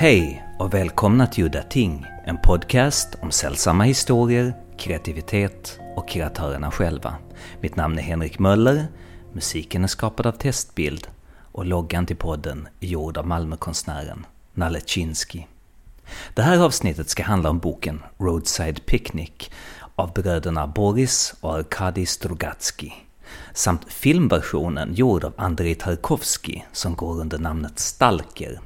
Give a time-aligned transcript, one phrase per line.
[0.00, 7.14] Hej och välkomna till Udda Ting, en podcast om sällsamma historier, kreativitet och kreatörerna själva.
[7.60, 8.86] Mitt namn är Henrik Möller,
[9.32, 11.08] musiken är skapad av Testbild
[11.52, 15.42] och loggan till podden är gjord av Malmökonstnären Nalle Chinsky.
[16.34, 19.50] Det här avsnittet ska handla om boken Roadside Picnic
[19.94, 22.90] av bröderna Boris och Arkadij Strugatsky
[23.52, 28.60] samt filmversionen gjord av Andrei Tarkovsky som går under namnet Stalker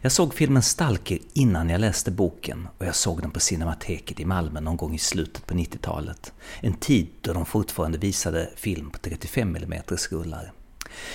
[0.00, 4.24] jag såg filmen Stalker innan jag läste boken och jag såg den på Cinemateket i
[4.24, 6.32] Malmö någon gång i slutet på 90-talet.
[6.60, 10.52] En tid då de fortfarande visade film på 35 mm rullar.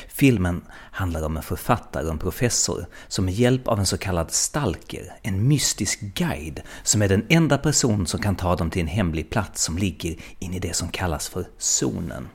[0.08, 4.32] Filmen handlar om en författare och en professor som med hjälp av en så kallad
[4.32, 8.88] stalker, en mystisk guide, som är den enda person som kan ta dem till en
[8.88, 12.28] hemlig plats som ligger in i det som kallas för zonen.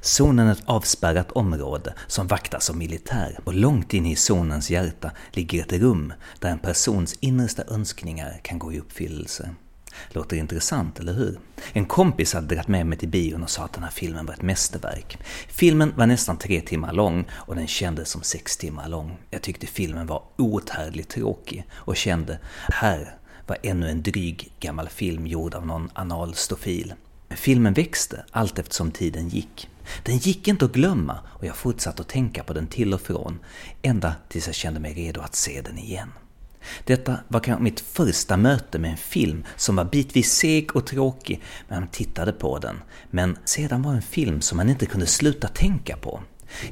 [0.00, 5.10] Zonen är ett avspärrat område som vaktas av militär och långt inne i zonens hjärta
[5.32, 9.50] ligger ett rum där en persons innersta önskningar kan gå i uppfyllelse.
[10.08, 11.38] Låter intressant, eller hur?
[11.72, 14.34] En kompis hade dragit med mig till bion och sa att den här filmen var
[14.34, 15.18] ett mästerverk.
[15.48, 19.18] Filmen var nästan tre timmar lång och den kändes som sex timmar lång.
[19.30, 25.26] Jag tyckte filmen var outhärdligt tråkig och kände, här var ännu en dryg gammal film
[25.26, 26.94] gjord av någon analstofil.
[27.36, 29.68] Filmen växte allt eftersom tiden gick.
[30.02, 33.38] Den gick inte att glömma och jag fortsatte att tänka på den till och från,
[33.82, 36.12] ända tills jag kände mig redo att se den igen.
[36.84, 41.42] Detta var kanske mitt första möte med en film som var bitvis seg och tråkig
[41.68, 42.76] när man tittade på den,
[43.10, 46.22] men sedan var en film som man inte kunde sluta tänka på.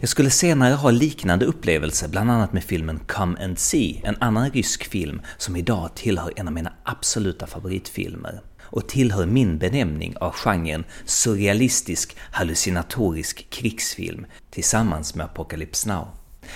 [0.00, 4.50] Jag skulle senare ha liknande upplevelser, bland annat med filmen Come and See, en annan
[4.50, 8.40] rysk film som idag tillhör en av mina absoluta favoritfilmer
[8.74, 16.08] och tillhör min benämning av genren surrealistisk hallucinatorisk krigsfilm tillsammans med Apocalypse Now.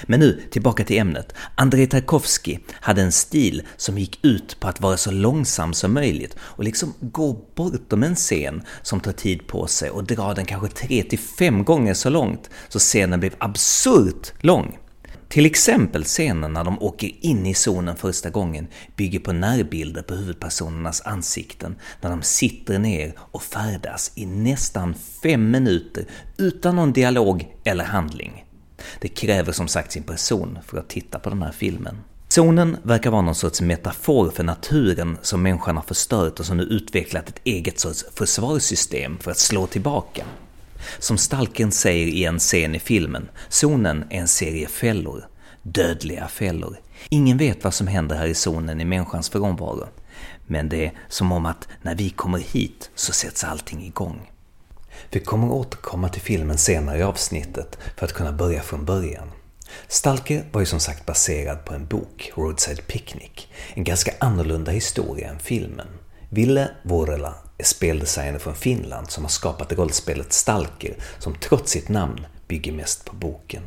[0.02, 1.34] Men nu tillbaka till ämnet.
[1.54, 6.36] Andrei Tarkovsky hade en stil som gick ut på att vara så långsam som möjligt
[6.40, 10.68] och liksom gå bortom en scen som tar tid på sig och dra den kanske
[10.68, 14.78] tre till fem gånger så långt så scenen blev absurt lång.
[15.28, 18.66] Till exempel scenen när de åker in i zonen första gången
[18.96, 25.50] bygger på närbilder på huvudpersonernas ansikten när de sitter ner och färdas i nästan fem
[25.50, 26.04] minuter
[26.36, 28.44] utan någon dialog eller handling.
[29.00, 31.96] Det kräver som sagt sin person för att titta på den här filmen.
[32.28, 36.62] Zonen verkar vara någon sorts metafor för naturen som människan har förstört och som nu
[36.62, 40.24] utvecklat ett eget sorts försvarssystem för att slå tillbaka.
[40.98, 45.28] Som Stalken säger i en scen i filmen, zonen är en serie fällor.
[45.62, 46.76] Dödliga fällor.
[47.08, 49.88] Ingen vet vad som händer här i zonen i människans frånvaro.
[50.46, 54.30] Men det är som om att när vi kommer hit så sätts allting igång.
[55.10, 59.30] Vi kommer återkomma till filmen senare i avsnittet för att kunna börja från början.
[59.88, 65.28] Stalker var ju som sagt baserad på en bok, Roadside Picnic, en ganska annorlunda historia
[65.28, 65.86] än filmen.
[66.30, 72.26] Ville Vuorela är speldesigner från Finland som har skapat rollspelet Stalker som trots sitt namn
[72.48, 73.62] bygger mest på boken.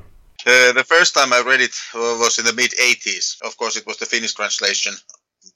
[0.46, 3.42] Uh, the first time I read it was in the mid 80s.
[3.42, 4.94] Of course, it was the Finnish translation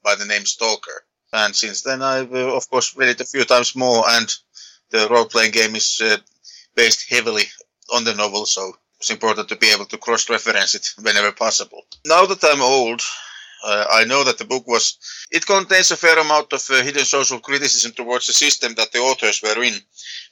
[0.04, 0.98] by the name Stalker.
[1.32, 4.04] And since then, I've uh, of course read it a few times more.
[4.08, 4.28] And
[4.90, 6.16] the role playing game is uh,
[6.76, 7.44] based heavily
[7.92, 11.82] on the novel, so it's important to be able to cross reference it whenever possible.
[12.06, 13.02] Now that I'm old,
[13.66, 14.96] uh, I know that the book was,
[15.32, 19.00] it contains a fair amount of uh, hidden social criticism towards the system that the
[19.00, 19.74] authors were in.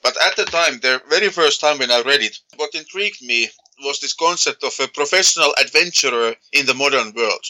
[0.03, 3.49] But at the time, the very first time when I read it, what intrigued me
[3.83, 7.45] was this concept of a professional adventurer in the modern world.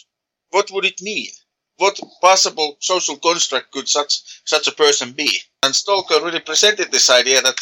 [0.50, 1.28] What would it mean?
[1.77, 5.41] What possible social construct could such such a person be?
[5.62, 7.59] And Stalker really presented this idea that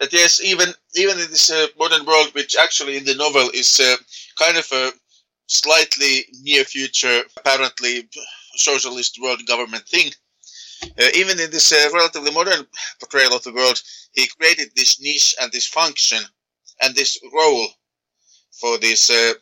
[0.00, 3.78] that yes, even even in this uh, modern world, which actually in the novel is
[3.78, 3.96] uh,
[4.36, 4.92] kind of a
[5.46, 8.08] slightly near future, apparently
[8.56, 10.12] socialist world government thing.
[10.98, 12.66] Uh, even in this uh, relatively modern
[13.00, 13.80] portrayal of the world,
[14.12, 16.22] he created this niche and this function
[16.82, 17.68] and this role
[18.60, 19.32] for these uh,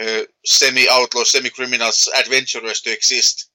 [0.00, 3.50] uh semi-outlaw, semi-criminals, adventurers to exist.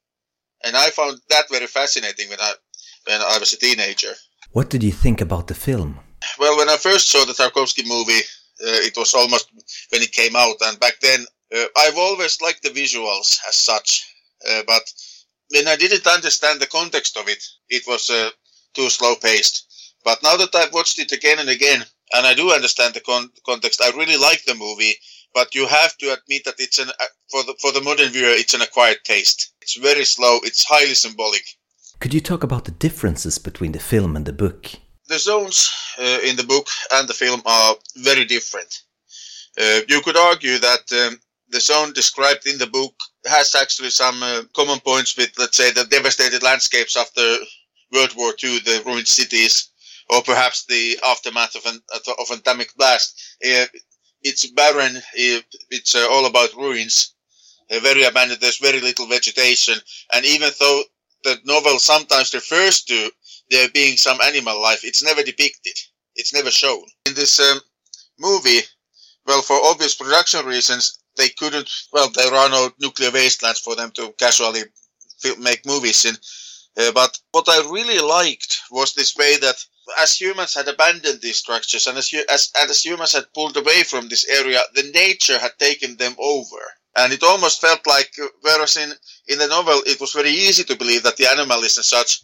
[0.64, 2.54] And I found that very fascinating when I
[3.08, 4.14] when I was a teenager.
[4.52, 6.00] What did you think about the film?
[6.40, 8.24] Well, when I first saw the Tarkovsky movie,
[8.64, 9.52] uh, it was almost
[9.90, 14.06] when it came out, and back then uh, I've always liked the visuals as such,
[14.50, 14.84] uh, but
[15.50, 18.30] when I didn't understand the context of it, it was uh,
[18.74, 19.66] too slow paced.
[20.04, 21.84] But now that I've watched it again and again,
[22.14, 24.96] and I do understand the con- context, I really like the movie.
[25.34, 28.30] But you have to admit that it's an uh, for the for the modern viewer,
[28.30, 29.54] it's an acquired taste.
[29.62, 30.40] It's very slow.
[30.44, 31.44] It's highly symbolic.
[32.00, 34.72] Could you talk about the differences between the film and the book?
[35.08, 38.84] The zones uh, in the book and the film are very different.
[39.58, 41.20] Uh, you could argue that um,
[41.50, 42.94] the zone described in the book
[43.26, 47.38] has actually some uh, common points with, let's say, the devastated landscapes after
[47.92, 49.70] World War II, the ruined cities,
[50.10, 53.38] or perhaps the aftermath of an of an atomic blast.
[53.46, 53.66] Uh,
[54.22, 55.02] it's barren.
[55.14, 57.14] It's uh, all about ruins.
[57.70, 58.42] very abandoned.
[58.42, 59.76] There's very little vegetation,
[60.14, 60.84] and even though
[61.24, 63.12] the novel sometimes refers to
[63.50, 65.74] there being some animal life, it's never depicted.
[66.16, 66.84] It's never shown.
[67.06, 67.60] In this um,
[68.20, 68.62] movie,
[69.26, 71.70] well, for obvious production reasons, they couldn't.
[71.92, 74.64] Well, there are no nuclear wastelands for them to casually
[75.40, 76.16] make movies in.
[76.78, 79.64] Uh, but what I really liked was this way that
[80.00, 84.08] as humans had abandoned these structures and as, as, as humans had pulled away from
[84.08, 86.58] this area, the nature had taken them over.
[86.98, 88.92] And it almost felt like, whereas in,
[89.28, 92.22] in the novel it was very easy to believe that the animals and such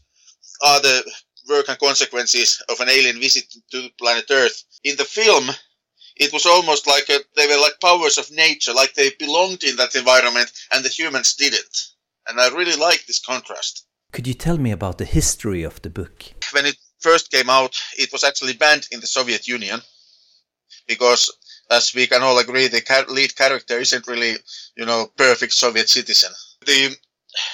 [0.63, 1.03] are the
[1.49, 4.63] work and consequences of an alien visit to planet Earth.
[4.83, 5.49] In the film,
[6.15, 9.75] it was almost like a, they were like powers of nature, like they belonged in
[9.77, 11.77] that environment and the humans didn't.
[12.27, 13.85] And I really like this contrast.
[14.11, 16.25] Could you tell me about the history of the book?
[16.51, 19.81] When it first came out, it was actually banned in the Soviet Union
[20.87, 21.31] because,
[21.69, 24.35] as we can all agree, the lead character isn't really,
[24.75, 26.31] you know, perfect Soviet citizen.
[26.65, 26.95] The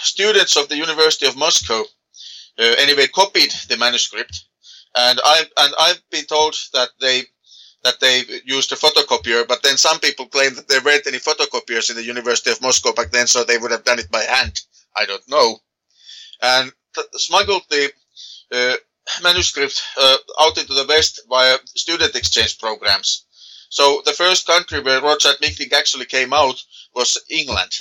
[0.01, 1.81] students of the University of Moscow,
[2.59, 4.45] uh, anyway, copied the manuscript,
[4.95, 7.23] and I and I've been told that they
[7.87, 11.89] that they used a photocopier, but then some people claim that there weren't any photocopiers
[11.89, 14.59] in the University of Moscow back then, so they would have done it by hand.
[14.95, 15.57] I don't know.
[16.41, 16.71] And
[17.13, 17.91] smuggled the
[18.51, 18.75] uh,
[19.23, 23.25] manuscript uh, out into the West via student exchange programs.
[23.69, 26.61] So the first country where Rudyard Picnic actually came out
[26.93, 27.71] was England.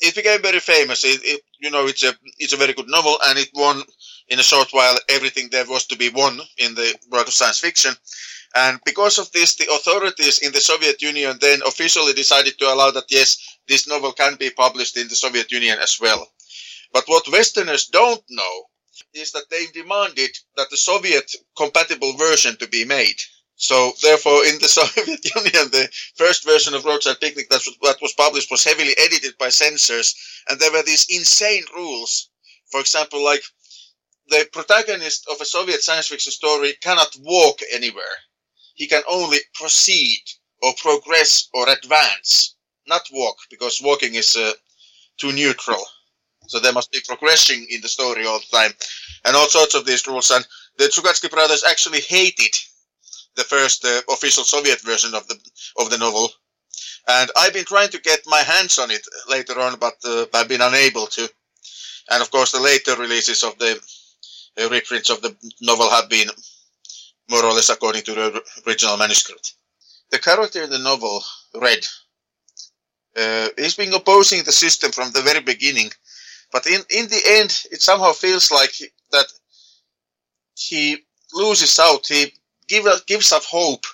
[0.00, 1.04] It became very famous.
[1.04, 3.82] It, it, you know, it's a it's a very good novel, and it won
[4.28, 7.60] in a short while everything there was to be won in the world of science
[7.60, 7.94] fiction.
[8.54, 12.90] And because of this, the authorities in the Soviet Union then officially decided to allow
[12.90, 16.30] that, yes, this novel can be published in the Soviet Union as well.
[16.92, 18.68] But what Westerners don't know
[19.14, 23.16] is that they demanded that the Soviet compatible version to be made.
[23.56, 28.02] So therefore, in the Soviet Union, the first version of Roadside Picnic that was, that
[28.02, 30.14] was published was heavily edited by censors,
[30.48, 32.28] and there were these insane rules.
[32.70, 33.44] For example, like
[34.28, 38.18] the protagonist of a Soviet science fiction story cannot walk anywhere
[38.82, 40.22] he can only proceed
[40.60, 42.56] or progress or advance,
[42.88, 44.50] not walk, because walking is uh,
[45.18, 45.84] too neutral.
[46.48, 48.72] So there must be progression in the story all the time,
[49.24, 50.32] and all sorts of these rules.
[50.32, 50.44] And
[50.78, 52.52] the Strugatsky brothers actually hated
[53.36, 55.38] the first uh, official Soviet version of the
[55.78, 56.28] of the novel,
[57.06, 60.48] and I've been trying to get my hands on it later on, but uh, I've
[60.48, 61.30] been unable to.
[62.10, 63.80] And of course, the later releases of the
[64.60, 66.30] uh, reprints of the novel have been
[67.30, 69.54] more or less according to the original manuscript.
[70.10, 71.22] The character in the novel,
[71.54, 71.86] Red,
[73.16, 75.90] uh, he's been opposing the system from the very beginning,
[76.52, 78.74] but in, in the end, it somehow feels like
[79.10, 79.26] that
[80.54, 80.98] he
[81.32, 82.06] loses out.
[82.06, 82.32] He
[82.68, 83.84] give, gives up hope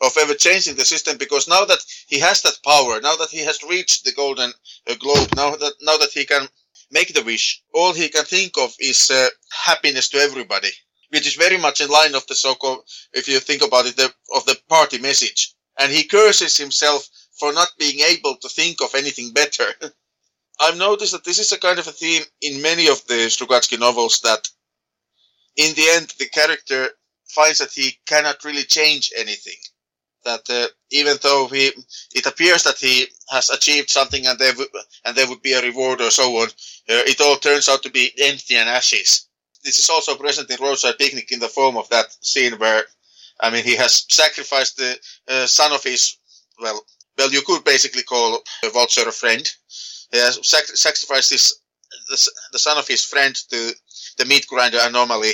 [0.00, 3.44] of ever changing the system because now that he has that power, now that he
[3.44, 4.52] has reached the golden
[4.88, 6.48] uh, globe, now that now that he can
[6.90, 10.70] make the wish, all he can think of is uh, happiness to everybody
[11.14, 12.82] which is very much in line of the so-called,
[13.12, 15.54] if you think about it, the, of the party message.
[15.78, 17.08] And he curses himself
[17.38, 19.64] for not being able to think of anything better.
[20.60, 23.78] I've noticed that this is a kind of a theme in many of the Strugatsky
[23.78, 24.48] novels that
[25.56, 26.88] in the end the character
[27.28, 29.60] finds that he cannot really change anything.
[30.24, 31.70] That uh, even though he,
[32.12, 34.70] it appears that he has achieved something and there, w-
[35.04, 37.90] and there would be a reward or so on, uh, it all turns out to
[37.90, 39.28] be empty and ashes
[39.64, 42.82] this is also present in Roadside Picnic in the form of that scene where,
[43.40, 46.18] I mean, he has sacrificed the uh, son of his,
[46.60, 46.80] well,
[47.16, 49.48] well, you could basically call Walzer a friend.
[50.12, 51.60] He has sac- sacrificed his,
[52.08, 53.74] the, the son of his friend to
[54.18, 55.32] the meat grinder anomaly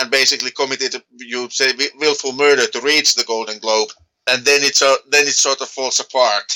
[0.00, 3.90] and basically committed, you say, willful murder to reach the Golden Globe.
[4.26, 6.52] And then it's uh, then it sort of falls apart.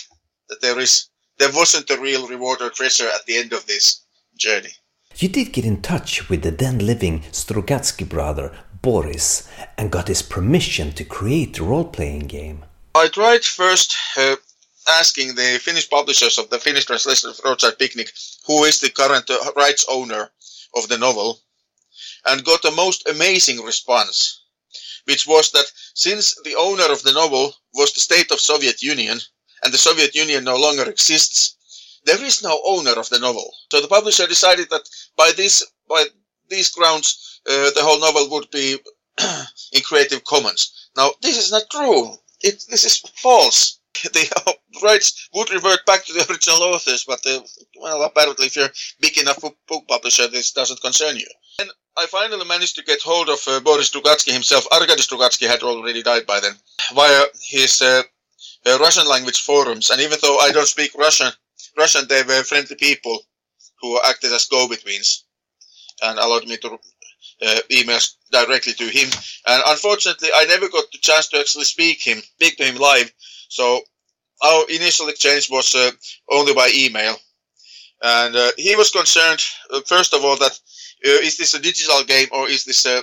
[0.48, 1.08] That there is
[1.38, 4.04] there wasn't a real reward or treasure at the end of this
[4.36, 4.70] journey.
[5.16, 8.52] You did get in touch with the then living Strugatsky brother,
[8.82, 12.64] Boris, and got his permission to create the role playing game.
[12.94, 14.36] I tried first uh,
[14.98, 18.12] asking the Finnish publishers of the Finnish translation of Roadside Picnic
[18.46, 20.30] who is the current uh, rights owner
[20.76, 21.40] of the novel,
[22.26, 24.42] and got a most amazing response,
[25.04, 29.20] which was that since the owner of the novel was the state of Soviet Union,
[29.62, 31.56] and the Soviet Union no longer exists,
[32.04, 33.50] there is no owner of the novel.
[33.70, 36.06] So the publisher decided that by this by
[36.48, 38.78] these grounds, uh, the whole novel would be
[39.72, 40.90] in Creative Commons.
[40.96, 42.14] Now this is not true.
[42.42, 43.80] It this is false.
[44.12, 47.40] the rights would revert back to the original authors, but uh,
[47.80, 48.70] well, apparently, if you're
[49.00, 51.28] big enough book publisher, this doesn't concern you.
[51.60, 54.66] And I finally managed to get hold of uh, Boris Strugatsky himself.
[54.72, 56.54] Arkady Strugatsky had already died by then
[56.92, 58.02] via his uh,
[58.66, 59.90] uh, Russian language forums.
[59.90, 61.32] And even though I don't speak Russian,
[61.76, 63.20] Russian, they were friendly people
[63.80, 65.24] who acted as go-betweens
[66.02, 66.78] and allowed me to
[67.42, 67.60] uh,
[68.30, 69.08] directly to him.
[69.46, 73.12] And unfortunately, I never got the chance to actually speak him, speak to him live.
[73.48, 73.80] So
[74.42, 75.90] our initial exchange was uh,
[76.30, 77.16] only by email.
[78.02, 79.40] And uh, he was concerned,
[79.72, 80.52] uh, first of all, that
[81.06, 83.00] uh, is this a digital game or is this a,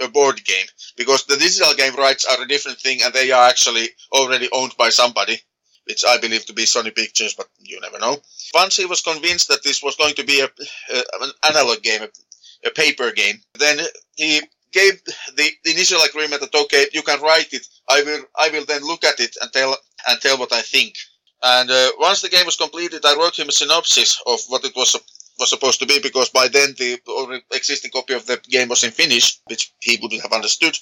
[0.00, 0.66] a board game?
[0.96, 4.74] Because the digital game rights are a different thing and they are actually already owned
[4.78, 5.40] by somebody
[5.86, 8.16] which I believe to be Sony Pictures, but you never know.
[8.54, 12.02] Once he was convinced that this was going to be a, a an analog game,
[12.02, 13.78] a, a, paper game, then
[14.16, 14.40] he
[14.72, 15.00] gave
[15.36, 17.66] the, initial agreement that okay, you can write it.
[17.88, 19.76] I will I will then look at it and tell
[20.08, 20.94] and tell what I think.
[21.42, 24.74] And uh, once the game was completed, I wrote him a synopsis of what it
[24.74, 24.96] was
[25.38, 28.90] was supposed to be because by then the existing copy of the game was in
[28.90, 30.76] Finnish, which he wouldn't have understood.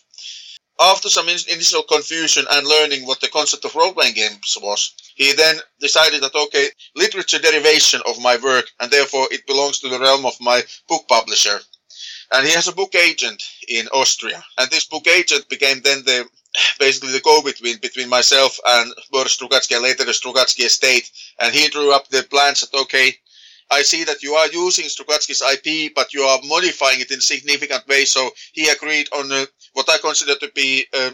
[0.81, 5.61] After some initial confusion and learning what the concept of role-playing games was, he then
[5.81, 10.25] decided that okay, literature derivation of my work, and therefore it belongs to the realm
[10.25, 11.61] of my book publisher.
[12.33, 16.29] And he has a book agent in Austria, and this book agent became then the
[16.79, 21.11] basically the go-between between myself and Boris Strugatsky later the Strugatsky estate.
[21.39, 23.15] And he drew up the plans that okay,
[23.71, 27.87] I see that you are using Strugatsky's IP, but you are modifying it in significant
[27.89, 28.05] way.
[28.05, 31.11] So he agreed on uh, what I consider to be uh,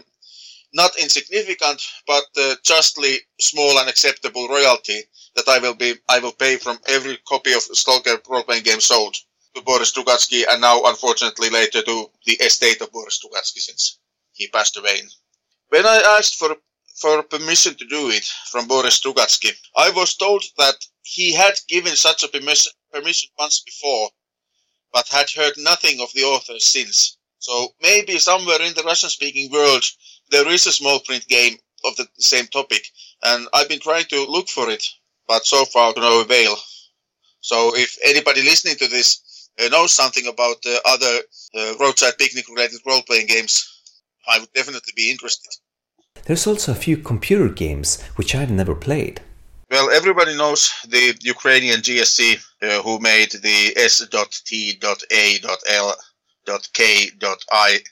[0.73, 5.01] not insignificant, but uh, justly small and acceptable royalty
[5.35, 9.15] that I will be I will pay from every copy of Stalker role-playing game sold
[9.55, 13.99] to Boris Strugatsky, and now unfortunately later to the estate of Boris Strugatsky since
[14.33, 15.01] he passed away.
[15.69, 16.57] When I asked for
[16.95, 21.95] for permission to do it from Boris Strugatsky, I was told that he had given
[21.95, 24.09] such a permission, permission once before,
[24.93, 27.17] but had heard nothing of the author since.
[27.39, 29.83] So maybe somewhere in the Russian-speaking world
[30.31, 32.85] there is a small print game of the same topic,
[33.23, 34.85] and I've been trying to look for it,
[35.27, 36.55] but so far to no avail.
[37.41, 41.19] So if anybody listening to this uh, knows something about uh, other
[41.55, 43.65] uh, roadside picnic-related role-playing games,
[44.27, 45.51] I would definitely be interested.
[46.25, 49.21] There's also a few computer games which I've never played.
[49.71, 53.73] Well, everybody knows the Ukrainian GSC uh, who made the
[56.49, 57.85] S.T.A.L.K.I.R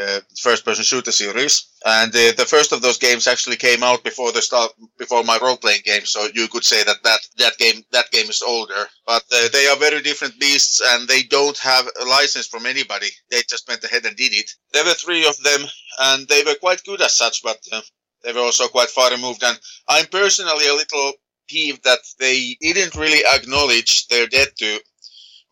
[0.00, 4.32] uh, first-person shooter series, and uh, the first of those games actually came out before
[4.32, 6.04] the start, before my role-playing game.
[6.06, 9.66] So you could say that that, that game that game is older, but uh, they
[9.66, 13.08] are very different beasts, and they don't have a license from anybody.
[13.30, 14.50] They just went ahead and did it.
[14.72, 15.60] There were three of them,
[16.00, 17.82] and they were quite good as such, but uh,
[18.24, 19.42] they were also quite far removed.
[19.42, 19.58] And
[19.88, 21.12] I'm personally a little
[21.48, 24.80] peeved that they didn't really acknowledge their debt to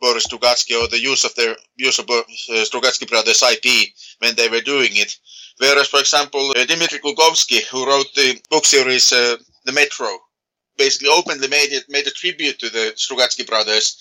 [0.00, 4.49] Boris Strugatsky or the use of their use of uh, Strugatsky brothers IP when they
[4.49, 5.16] were doing it.
[5.59, 10.19] Whereas, for example, uh, Dmitry Glukhovsky, who wrote the book series uh, The Metro,
[10.78, 13.97] basically openly made it made a tribute to the Strugatsky brothers.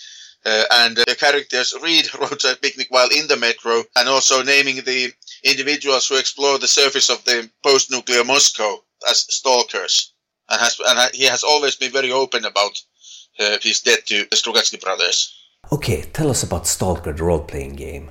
[0.46, 5.12] Uh, and the characters read Roadside Picnic while in the metro, and also naming the
[5.44, 10.14] individuals who explore the surface of the post-nuclear Moscow as stalkers.
[10.48, 12.72] And, has, and he has always been very open about
[13.38, 15.39] uh, his debt to the Strugatsky brothers.
[15.72, 18.10] Okay, tell us about Stalker, the role-playing game.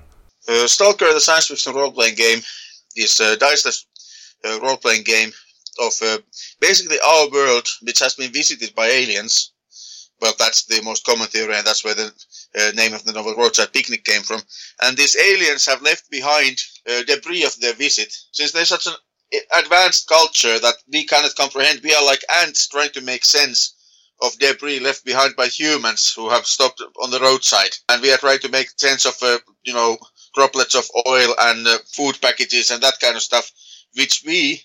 [0.49, 2.41] Uh, Stalker, the science fiction role-playing game,
[2.95, 3.85] is a diceless
[4.45, 5.33] uh, role-playing game
[5.81, 6.19] of uh,
[6.61, 9.53] basically our world, which has been visited by aliens.
[10.21, 12.13] Well, that's the most common theory, and that's where the
[12.59, 14.41] uh, name of the novel Roadside Picnic came from.
[14.83, 18.13] And these aliens have left behind uh, debris of their visit.
[18.33, 18.95] Since they're such an
[19.59, 23.75] advanced culture that we cannot comprehend, we are like ants trying to make sense
[24.23, 27.77] of debris left behind by humans who have stopped on the roadside.
[27.89, 29.97] And we are trying to make sense of, uh, you know,
[30.35, 33.51] droplets of oil and uh, food packages and that kind of stuff,
[33.95, 34.63] which we,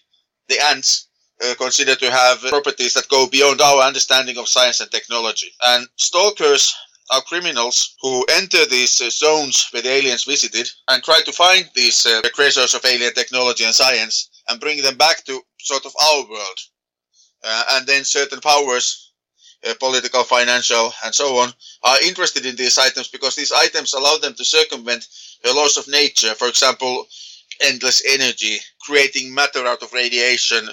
[0.50, 1.08] the ants,
[1.44, 5.52] uh, consider to have properties that go beyond our understanding of science and technology.
[5.62, 6.74] And stalkers
[7.12, 11.70] are criminals who enter these uh, zones where the aliens visited and try to find
[11.76, 15.94] these uh, creators of alien technology and science and bring them back to sort of
[16.02, 16.60] our world.
[17.44, 19.03] Uh, and then certain powers
[19.68, 21.52] uh, political, financial, and so on,
[21.84, 25.08] are interested in these items because these items allow them to circumvent
[25.44, 26.34] the laws of nature.
[26.36, 27.06] For example,
[27.62, 30.70] endless energy, creating matter out of radiation,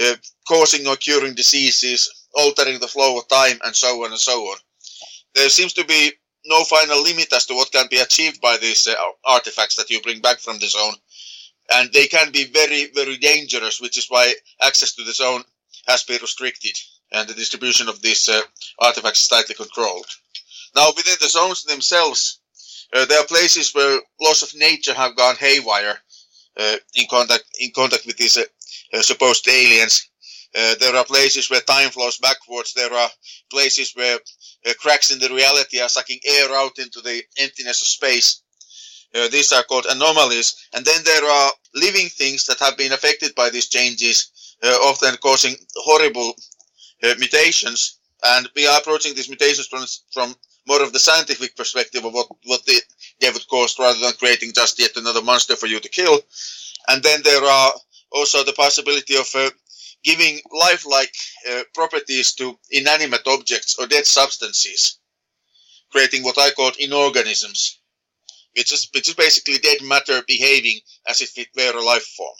[0.00, 0.14] uh,
[0.46, 4.58] causing or curing diseases, altering the flow of time, and so on and so on.
[5.34, 6.12] There seems to be
[6.46, 8.94] no final limit as to what can be achieved by these uh,
[9.24, 10.94] artifacts that you bring back from the zone.
[11.74, 15.42] and they can be very, very dangerous, which is why access to the zone
[15.86, 16.72] has been restricted
[17.12, 18.40] and the distribution of these uh,
[18.80, 20.06] artifacts tightly controlled.
[20.76, 22.40] Now, within the zones themselves,
[22.94, 25.98] uh, there are places where laws of nature have gone haywire
[26.58, 28.44] uh, in contact in contact with these uh,
[28.94, 30.08] uh, supposed aliens.
[30.56, 32.72] Uh, there are places where time flows backwards.
[32.72, 33.10] There are
[33.50, 34.18] places where
[34.80, 38.42] cracks in the reality are sucking air out into the emptiness of space.
[39.14, 40.54] Uh, these are called anomalies.
[40.74, 45.16] And then there are living things that have been affected by these changes, uh, often
[45.18, 46.34] causing horrible
[47.02, 47.98] uh, mutations.
[48.24, 50.34] And we are approaching these mutations from, from
[50.66, 52.78] more of the scientific perspective of what, what they,
[53.20, 56.20] they would cause rather than creating just yet another monster for you to kill.
[56.88, 57.72] And then there are
[58.12, 59.50] also the possibility of uh,
[60.02, 61.14] giving lifelike
[61.50, 64.98] uh, properties to inanimate objects or dead substances,
[65.90, 67.78] creating what I call inorganisms.
[68.54, 72.36] It's just it's basically dead matter behaving as if it were a life form.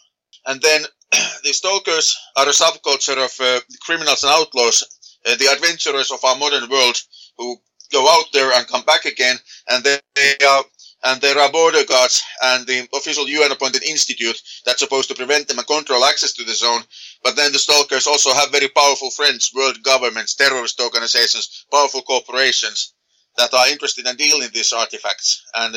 [0.47, 0.85] And then
[1.45, 4.85] the stalkers are a subculture of uh, criminals and outlaws,
[5.27, 6.97] uh, the adventurers of our modern world
[7.37, 7.57] who
[7.93, 9.37] go out there and come back again,
[9.69, 9.99] and they
[10.47, 10.65] are
[11.05, 15.47] and there are border guards and the official UN appointed institute that's supposed to prevent
[15.47, 16.83] them and control access to the zone.
[17.23, 22.95] But then the stalkers also have very powerful friends, world governments, terrorist organizations, powerful corporations
[23.37, 25.45] that are interested in dealing these artifacts.
[25.55, 25.77] And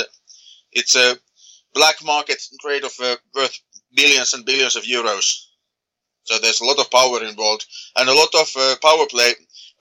[0.71, 1.17] it's a
[1.73, 3.59] black market trade of uh, worth
[3.93, 5.45] billions and billions of euros.
[6.23, 9.33] So there's a lot of power involved and a lot of uh, power play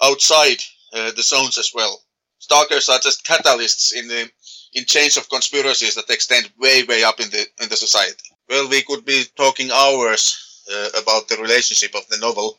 [0.02, 0.58] outside
[0.92, 2.02] uh, the zones as well.
[2.38, 4.30] Stalkers are just catalysts in the
[4.72, 8.30] in chains of conspiracies that extend way way up in the in the society.
[8.48, 12.58] Well, we could be talking hours uh, about the relationship of the novel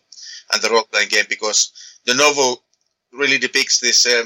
[0.53, 1.71] and the role playing game because
[2.05, 2.63] the novel
[3.11, 4.05] really depicts this.
[4.05, 4.25] Uh,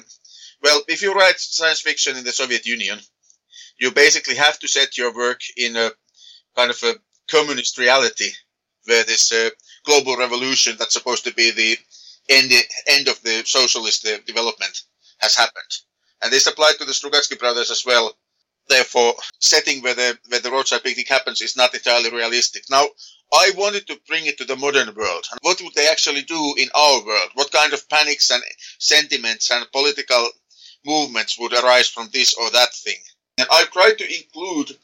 [0.61, 2.99] well, if you write science fiction in the Soviet Union,
[3.79, 5.91] you basically have to set your work in a
[6.55, 6.95] kind of a
[7.29, 8.29] communist reality
[8.85, 9.49] where this uh,
[9.85, 11.77] global revolution that's supposed to be the
[12.29, 12.51] end,
[12.87, 14.81] end of the socialist uh, development
[15.19, 15.71] has happened.
[16.21, 18.13] And this applied to the Strugatsky brothers as well.
[18.67, 22.63] Therefore, setting where the, where the roadside picnic happens is not entirely realistic.
[22.69, 22.87] Now,
[23.31, 25.25] I wanted to bring it to the modern world.
[25.29, 27.29] And what would they actually do in our world?
[27.35, 28.41] What kind of panics and
[28.79, 30.29] sentiments and political
[30.83, 32.97] movements would arise from this or that thing?
[33.37, 34.77] And I tried to include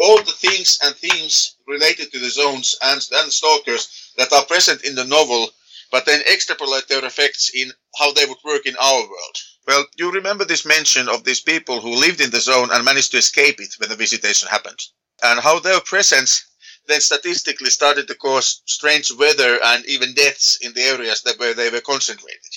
[0.00, 4.82] all the things and themes related to the zones and, and stalkers that are present
[4.82, 5.50] in the novel,
[5.92, 9.36] but then extrapolate their effects in how they would work in our world.
[9.66, 13.10] Well, you remember this mention of these people who lived in the zone and managed
[13.10, 14.78] to escape it when the visitation happened,
[15.22, 16.46] and how their presence
[16.86, 21.52] then statistically started to cause strange weather and even deaths in the areas that where
[21.52, 22.56] they were concentrated.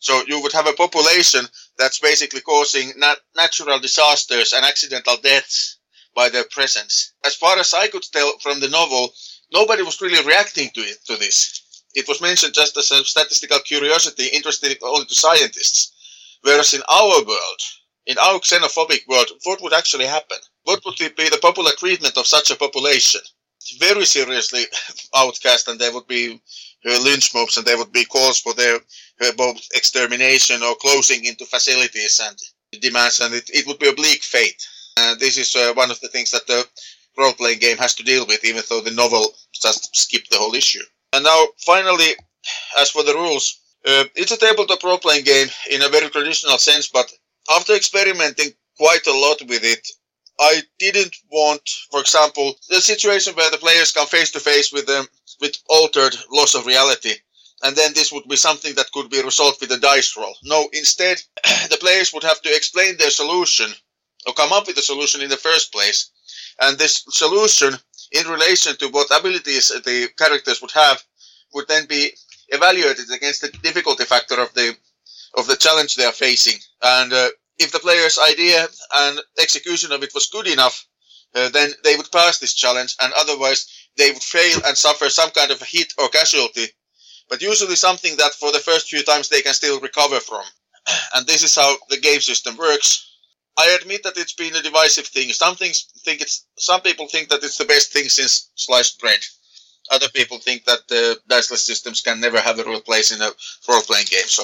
[0.00, 1.46] So you would have a population
[1.78, 5.73] that's basically causing nat- natural disasters and accidental deaths
[6.14, 7.12] by their presence.
[7.24, 9.12] As far as I could tell from the novel,
[9.52, 11.60] nobody was really reacting to it to this.
[11.94, 15.92] It was mentioned just as a statistical curiosity, interesting only to scientists.
[16.42, 17.60] Whereas in our world,
[18.06, 20.38] in our xenophobic world, what would actually happen?
[20.64, 23.20] What would be the popular treatment of such a population?
[23.78, 24.64] Very seriously
[25.14, 26.42] outcast, and there would be
[26.84, 31.24] uh, lynch mobs, and there would be calls for their uh, both extermination or closing
[31.24, 32.36] into facilities and
[32.82, 34.66] demands, and it, it would be a bleak fate.
[34.96, 36.66] Uh, this is uh, one of the things that the
[37.18, 40.82] role-playing game has to deal with, even though the novel just skipped the whole issue.
[41.12, 42.14] And now, finally,
[42.78, 46.88] as for the rules, uh, it's a tabletop role-playing game in a very traditional sense,
[46.88, 47.12] but
[47.50, 49.86] after experimenting quite a lot with it,
[50.40, 54.86] I didn't want, for example, the situation where the players come face to face with
[54.86, 55.06] them
[55.40, 57.14] with altered loss of reality
[57.64, 60.36] and then this would be something that could be resolved with a dice roll.
[60.44, 61.22] No, instead,
[61.70, 63.72] the players would have to explain their solution
[64.26, 66.10] or come up with a solution in the first place.
[66.60, 67.74] And this solution,
[68.12, 71.02] in relation to what abilities the characters would have,
[71.54, 72.10] would then be
[72.48, 74.76] evaluated against the difficulty factor of the
[75.36, 76.58] of the challenge they are facing.
[76.82, 80.86] And uh, if the player's idea and execution of it was good enough,
[81.34, 85.30] uh, then they would pass this challenge, and otherwise they would fail and suffer some
[85.30, 86.68] kind of a hit or casualty
[87.28, 90.44] but usually something that for the first few times they can still recover from.
[91.14, 93.13] And this is how the game system works.
[93.56, 95.30] I admit that it's been a divisive thing.
[95.30, 99.20] Some things think it's some people think that it's the best thing since sliced bread.
[99.90, 103.30] Other people think that the diceless systems can never have a real place in a
[103.68, 104.28] role-playing game.
[104.28, 104.42] So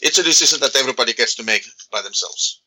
[0.00, 2.62] it's a decision that everybody gets to make by themselves.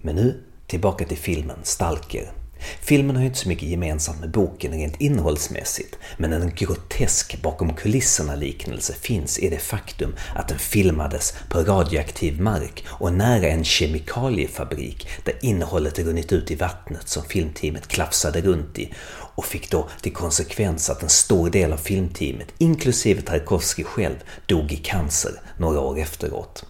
[0.00, 2.37] Men nu tillbaka till filmen Stalker.
[2.80, 7.74] Filmen har ju inte så mycket gemensamt med boken rent innehållsmässigt, men en grotesk bakom
[7.74, 13.64] kulisserna liknelse finns i det faktum att den filmades på radioaktiv mark och nära en
[13.64, 18.94] kemikaliefabrik där innehållet runnit ut i vattnet som filmteamet klafsade runt i
[19.38, 24.72] och fick då till konsekvens att en stor del av filmteamet, inklusive Tarkovsky själv, dog
[24.72, 26.64] i cancer några år efteråt.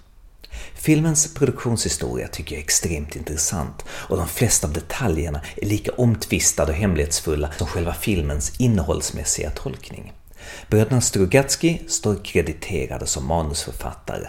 [0.78, 6.72] Filmens produktionshistoria tycker jag är extremt intressant och de flesta av detaljerna är lika omtvistade
[6.72, 10.12] och hemlighetsfulla som själva filmens innehållsmässiga tolkning.
[10.68, 14.28] Bröderna Strugatsky står krediterade som manusförfattare.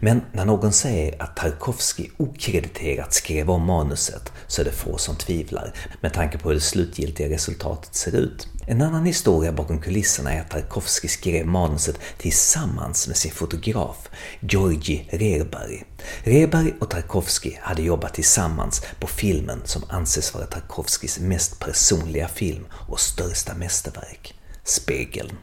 [0.00, 5.16] Men när någon säger att Tarkovsky okrediterat skrev om manuset så är det få som
[5.16, 8.48] tvivlar med tanke på hur det slutgiltiga resultatet ser ut.
[8.68, 14.08] En annan historia bakom kulisserna är att Tarkovsky skrev manuset tillsammans med sin fotograf
[14.40, 15.84] Georgi Rerberg.
[16.24, 22.66] Rerberg och Tarkovsky hade jobbat tillsammans på filmen som anses vara Tarkovskys mest personliga film
[22.72, 24.34] och största mästerverk,
[24.66, 25.36] Spegeln.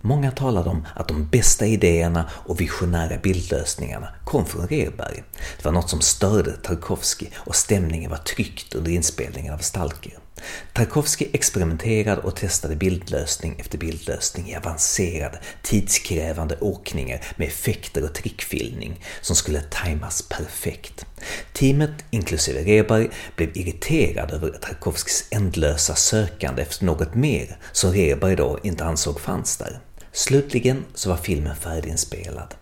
[0.00, 5.22] Många talade om att de bästa idéerna och visionära bildlösningarna kom från Rerberg.
[5.56, 10.18] Det var något som störde Tarkovsky och stämningen var tryckt under inspelningen av Stalker.
[10.72, 19.04] Tarkovsky experimenterade och testade bildlösning efter bildlösning i avancerade, tidskrävande åkningar med effekter och trickfilmning
[19.20, 21.06] som skulle tajmas perfekt.
[21.52, 28.58] Teamet, inklusive Reberg, blev irriterade över Tarkovskys ändlösa sökande efter något mer som Reberg då
[28.62, 29.80] inte ansåg fanns där.
[30.12, 32.54] Slutligen så var filmen färdiginspelad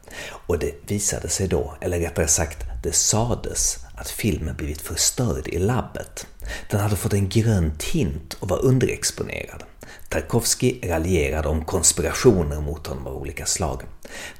[0.46, 5.58] och det visade sig då, eller rättare sagt det sades, att filmen blivit förstörd i
[5.58, 6.26] labbet.
[6.70, 9.62] Den hade fått en grön tint och var underexponerad.
[10.08, 13.82] Tarkovsky raljerade om konspirationer mot honom av olika slag.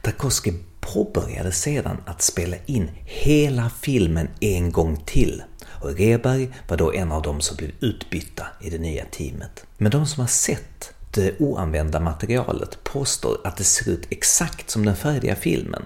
[0.03, 5.42] Tarkovsky påbörjade sedan att spela in hela filmen en gång till
[5.81, 9.64] och Reberg var då en av dem som blev utbytta i det nya teamet.
[9.79, 14.85] Men de som har sett det oanvända materialet påstår att det ser ut exakt som
[14.85, 15.83] den färdiga filmen.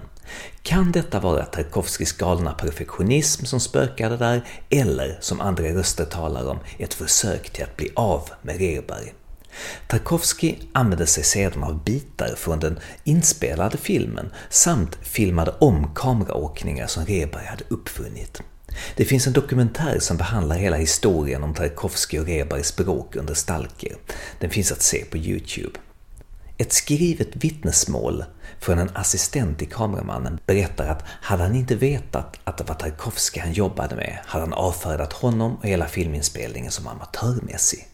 [0.63, 6.59] Kan detta vara Tarkovskijs galna perfektionism som spökade där, eller som andra röster talar om,
[6.77, 9.13] ett försök till att bli av med Rehberg?
[9.87, 17.05] Tarkovsky använde sig sedan av bitar från den inspelade filmen samt filmade om kameraåkningar som
[17.05, 18.41] Rehberg hade uppfunnit.
[18.95, 23.95] Det finns en dokumentär som behandlar hela historien om Tarkovsky och Rebergs bråk under Stalker.
[24.39, 25.79] Den finns att se på Youtube.
[26.57, 28.23] Ett skrivet vittnesmål
[28.59, 33.39] från en assistent till kameramannen berättar att hade han inte vetat att det var Tarkovsky
[33.39, 37.87] han jobbade med hade han avfärdat honom och hela filminspelningen som amatörmässig.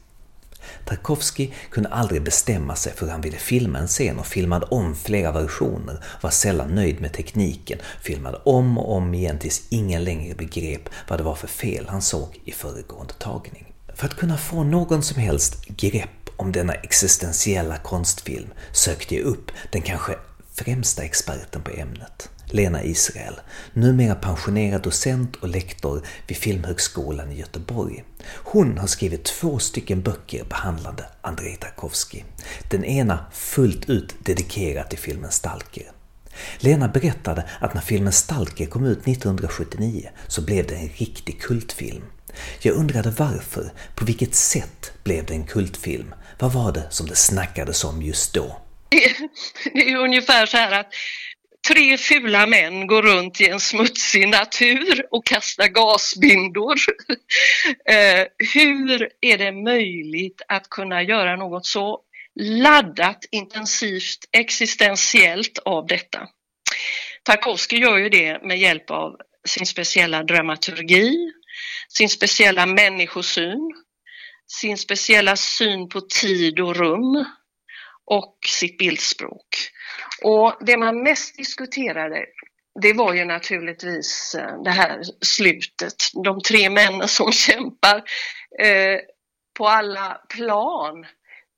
[0.85, 4.95] Tarkovsky kunde aldrig bestämma sig för hur han ville filma en scen och filmade om
[4.95, 10.35] flera versioner, var sällan nöjd med tekniken, filmade om och om igen tills ingen längre
[10.35, 13.73] begrep vad det var för fel han såg i föregående tagning.
[13.95, 19.51] För att kunna få någon som helst grepp om denna existentiella konstfilm sökte jag upp
[19.71, 20.15] den kanske
[20.53, 23.39] främsta experten på ämnet, Lena Israel,
[23.73, 28.03] numera pensionerad docent och lektor vid Filmhögskolan i Göteborg.
[28.25, 32.23] Hon har skrivit två stycken böcker behandlande Andrei Tarkovsky.
[32.69, 35.91] Den ena fullt ut dedikerad till filmen Stalker.
[36.59, 42.03] Lena berättade att när filmen Stalker kom ut 1979 så blev det en riktig kultfilm.
[42.61, 46.13] Jag undrade varför, på vilket sätt blev det en kultfilm?
[46.41, 48.61] Vad var det som det snackades om just då?
[49.73, 50.93] Det är ungefär så här att
[51.67, 56.75] tre fula män går runt i en smutsig natur och kastar gasbindor.
[57.85, 61.99] Eh, hur är det möjligt att kunna göra något så
[62.35, 66.27] laddat, intensivt, existentiellt av detta?
[67.23, 69.15] Tarkovsky gör ju det med hjälp av
[69.47, 71.31] sin speciella dramaturgi,
[71.89, 73.73] sin speciella människosyn,
[74.59, 77.25] sin speciella syn på tid och rum
[78.05, 79.47] och sitt bildspråk.
[80.23, 82.25] Och det man mest diskuterade
[82.81, 88.03] det var ju naturligtvis eh, det här slutet, de tre männen som kämpar
[88.59, 88.99] eh,
[89.57, 91.05] på alla plan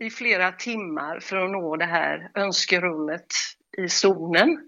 [0.03, 3.27] i flera timmar för att nå det här önskerummet
[3.77, 4.59] i zonen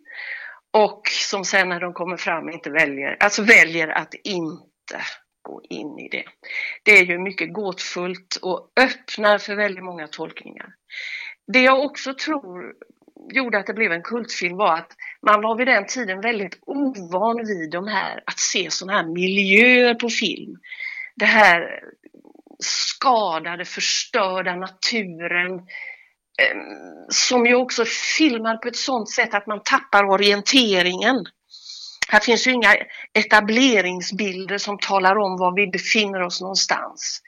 [0.73, 5.01] och som sen när de kommer fram inte väljer, alltså väljer att inte
[5.45, 6.25] gå in i det.
[6.84, 10.73] Det är ju mycket gåtfullt och öppnar för väldigt många tolkningar.
[11.53, 12.73] Det jag också tror
[13.34, 17.38] gjorde att det blev en kultfilm var att man var vid den tiden väldigt ovan
[17.47, 20.55] vid de här, att se sådana här miljöer på film.
[21.15, 21.79] Det här
[22.60, 25.53] skadade, förstörda naturen
[26.41, 26.58] eh,
[27.10, 27.86] som ju också
[28.17, 31.25] filmar på ett sådant sätt att man tappar orienteringen.
[32.08, 32.76] Här finns ju inga
[33.13, 37.22] etableringsbilder som talar om var vi befinner oss någonstans.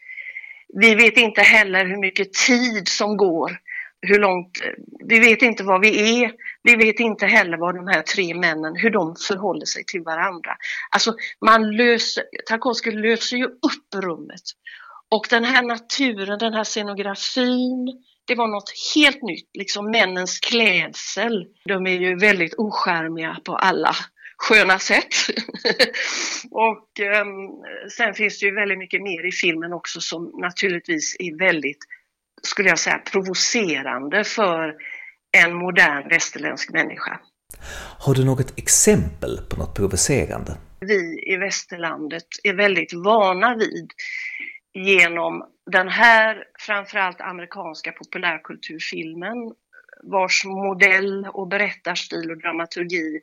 [0.73, 3.57] Vi vet inte heller hur mycket tid som går,
[4.01, 4.61] hur långt,
[5.07, 6.31] vi vet inte var vi är,
[6.63, 10.51] vi vet inte heller vad de här tre männen, hur de förhåller sig till varandra.
[10.91, 14.41] Alltså man löser, Tarkovsky löser ju upp rummet.
[15.09, 21.45] Och den här naturen, den här scenografin, det var något helt nytt, liksom männens klädsel.
[21.65, 23.95] De är ju väldigt oskärmiga på alla
[24.37, 25.13] sköna sätt.
[26.51, 26.89] och
[27.21, 27.63] um,
[27.97, 31.85] sen finns det ju väldigt mycket mer i filmen också som naturligtvis är väldigt,
[32.41, 34.75] skulle jag säga, provocerande för
[35.37, 37.19] en modern västerländsk människa.
[37.99, 40.57] Har du något exempel på något provocerande?
[40.79, 43.91] Vi i västerlandet är väldigt vana vid
[44.73, 49.53] genom den här framförallt amerikanska populärkulturfilmen
[50.03, 53.19] vars modell och berättarstil och dramaturgi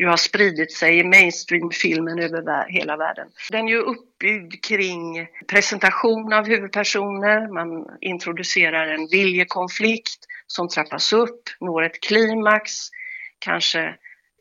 [0.00, 3.28] ju har spridit sig i mainstreamfilmen över hela världen.
[3.50, 11.42] Den är ju uppbyggd kring presentation av huvudpersoner, man introducerar en viljekonflikt som trappas upp,
[11.60, 12.72] når ett klimax,
[13.38, 13.80] kanske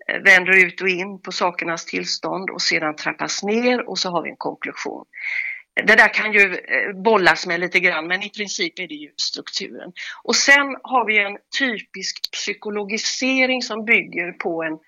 [0.07, 4.23] eh, vänder ut och in på sakernas tillstånd och sedan trappas ner och så har
[4.23, 5.05] vi en konklusion.
[5.83, 9.11] Det där kan ju eh, bollas med lite grann men i princip är det ju
[9.17, 9.91] strukturen.
[10.23, 14.79] Och sen har vi en typisk psykologisering som bygger på en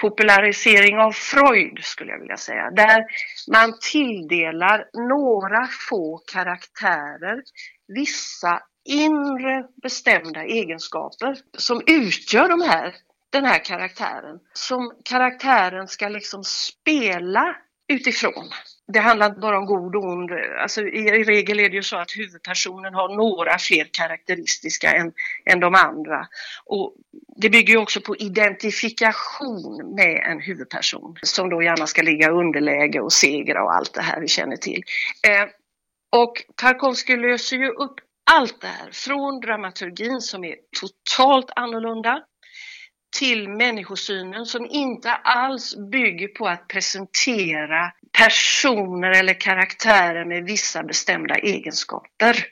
[0.00, 2.70] popularisering av Freud skulle jag vilja säga.
[2.70, 3.04] Där
[3.52, 7.42] man tilldelar några få karaktärer
[7.88, 12.94] vissa inre bestämda egenskaper som utgör de här,
[13.30, 14.38] den här karaktären.
[14.52, 17.56] Som karaktären ska liksom spela
[17.88, 18.50] utifrån
[18.92, 20.30] det handlar inte bara om god och ond.
[20.60, 25.12] Alltså, i, I regel är det ju så att huvudpersonen har några fler karaktäristiska än,
[25.44, 26.26] än de andra.
[26.64, 26.94] Och
[27.36, 32.30] det bygger ju också på identifikation med en huvudperson som då gärna ska ligga i
[32.30, 34.82] underläge och segra och allt det här vi känner till.
[35.28, 35.48] Eh,
[36.20, 37.94] och Tarkovsky löser ju upp
[38.30, 42.22] allt det här från dramaturgin som är totalt annorlunda
[43.18, 51.34] till människosynen som inte alls bygger på att presentera personer eller karaktärer med vissa bestämda
[51.34, 52.46] egenskaper.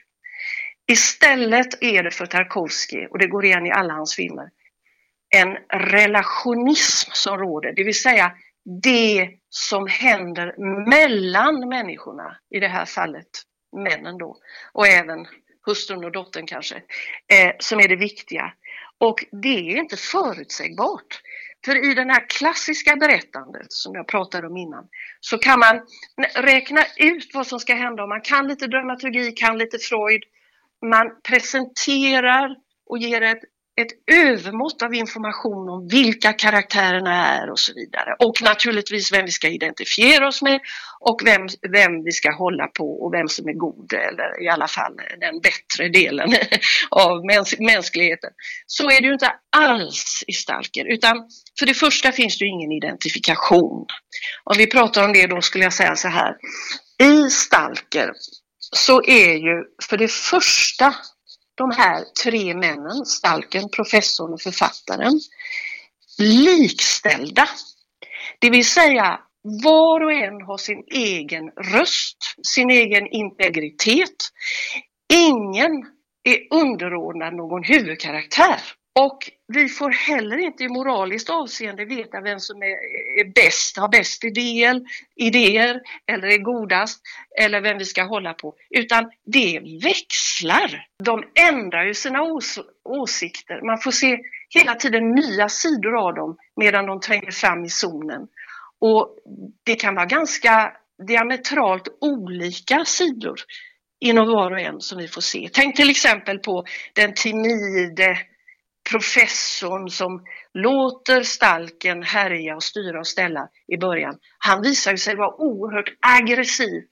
[0.87, 4.49] Istället är det för Tarkovsky, och det går igen i alla hans filmer,
[5.35, 5.57] en
[5.91, 8.31] relationism som råder, det vill säga
[8.83, 10.55] det som händer
[10.89, 13.27] mellan människorna, i det här fallet
[13.75, 14.37] männen då,
[14.73, 15.27] och även
[15.65, 18.53] hustrun och dottern kanske, eh, som är det viktiga.
[18.97, 21.21] Och det är inte förutsägbart.
[21.65, 24.87] För i det här klassiska berättandet som jag pratade om innan
[25.19, 25.81] så kan man
[26.35, 30.23] räkna ut vad som ska hända om man kan lite dramaturgi, kan lite Freud.
[30.81, 32.55] Man presenterar
[32.85, 33.43] och ger ett
[33.81, 38.15] ett övermått av information om vilka karaktärerna är och så vidare.
[38.19, 40.59] Och naturligtvis vem vi ska identifiera oss med
[40.99, 44.67] och vem, vem vi ska hålla på och vem som är god eller i alla
[44.67, 46.29] fall den bättre delen
[46.89, 48.29] av mäns mänskligheten.
[48.65, 52.51] Så är det ju inte alls i Stalker utan för det första finns det ju
[52.51, 53.85] ingen identifikation.
[54.43, 56.35] Om vi pratar om det då skulle jag säga så här.
[57.03, 58.11] I Stalker
[58.75, 60.95] så är ju för det första
[61.55, 65.19] de här tre männen, Stalken, professorn och författaren,
[66.17, 67.47] likställda.
[68.39, 69.19] Det vill säga
[69.63, 74.15] var och en har sin egen röst, sin egen integritet.
[75.13, 75.71] Ingen
[76.23, 78.59] är underordnad någon huvudkaraktär.
[78.99, 82.77] Och vi får heller inte i moraliskt avseende veta vem som är,
[83.19, 84.81] är bäst, har bäst idéer,
[85.15, 87.01] idéer eller är godast
[87.41, 88.55] eller vem vi ska hålla på.
[88.69, 90.87] Utan det växlar.
[91.03, 93.61] De ändrar ju sina ås åsikter.
[93.65, 94.17] Man får se
[94.49, 98.27] hela tiden nya sidor av dem medan de tränger fram i zonen.
[98.79, 99.17] Och
[99.63, 100.73] det kan vara ganska
[101.07, 103.39] diametralt olika sidor
[103.99, 105.49] inom var och en som vi får se.
[105.53, 108.17] Tänk till exempel på den timide
[108.89, 114.17] professorn som låter stalken härja och styra och ställa i början.
[114.37, 116.83] Han visar sig vara oerhört aggressiv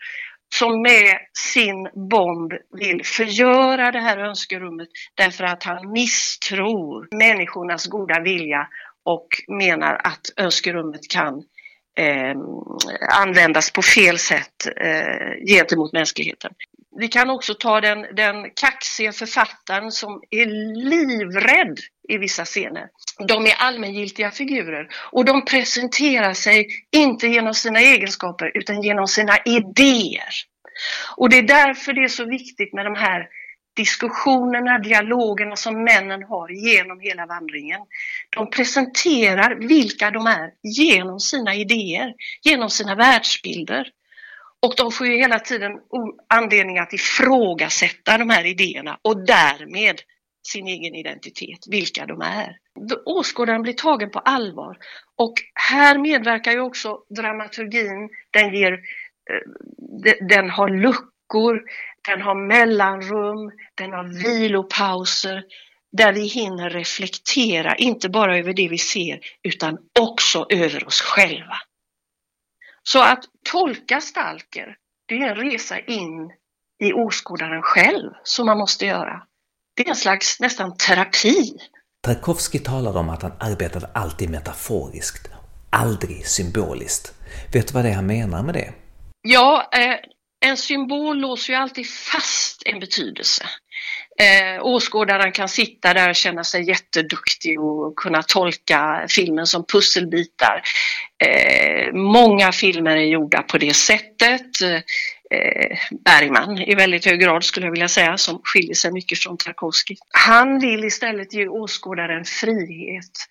[0.56, 1.18] som med
[1.54, 8.68] sin bomb vill förgöra det här önskerummet därför att han misstror människornas goda vilja
[9.06, 11.44] och menar att önskerummet kan
[11.98, 12.36] eh,
[13.22, 16.52] användas på fel sätt eh, gentemot mänskligheten.
[17.00, 20.46] Vi kan också ta den, den kaxiga författaren som är
[20.90, 21.80] livrädd
[22.10, 22.88] i vissa scener.
[23.28, 29.38] De är allmängiltiga figurer och de presenterar sig inte genom sina egenskaper utan genom sina
[29.46, 30.34] idéer.
[31.18, 33.28] Och det är därför det är så viktigt med de här
[33.76, 37.80] diskussionerna, dialogerna som männen har genom hela vandringen.
[38.30, 43.88] De presenterar vilka de är genom sina idéer, genom sina världsbilder.
[44.64, 45.72] Och de får ju hela tiden
[46.30, 50.02] anledning att ifrågasätta de här idéerna och därmed
[50.48, 52.58] sin egen identitet, vilka de är.
[53.06, 54.78] Åskådaren blir tagen på allvar
[55.18, 58.10] och här medverkar ju också dramaturgin.
[58.32, 61.62] Den, ger, eh, den har luckor,
[62.08, 65.44] den har mellanrum, den har vilopauser
[65.98, 71.56] där vi hinner reflektera, inte bara över det vi ser utan också över oss själva.
[72.84, 74.76] Så att tolka Stalker,
[75.08, 76.32] det är en resa in
[76.84, 79.24] i åskådaren själv som man måste göra.
[79.76, 81.58] Det är en slags nästan terapi.
[82.02, 85.32] Tarkovsky talade om att han arbetade alltid metaforiskt,
[85.70, 87.14] aldrig symboliskt.
[87.54, 88.74] Vet du vad det är han menar med det?
[89.22, 90.00] Ja, eh,
[90.46, 93.44] en symbol låser ju alltid fast en betydelse.
[94.20, 100.62] Eh, åskådaren kan sitta där och känna sig jätteduktig och kunna tolka filmen som pusselbitar.
[101.24, 104.62] Eh, många filmer är gjorda på det sättet.
[105.32, 109.38] Eh, Bergman i väldigt hög grad skulle jag vilja säga, som skiljer sig mycket från
[109.38, 109.96] Tarkovsky.
[110.10, 113.28] Han vill istället ge åskådaren frihet.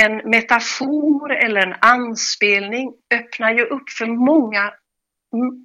[0.00, 4.72] En metafor eller en anspelning öppnar ju upp för många,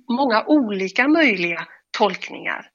[0.10, 2.70] många olika möjliga tolkningar.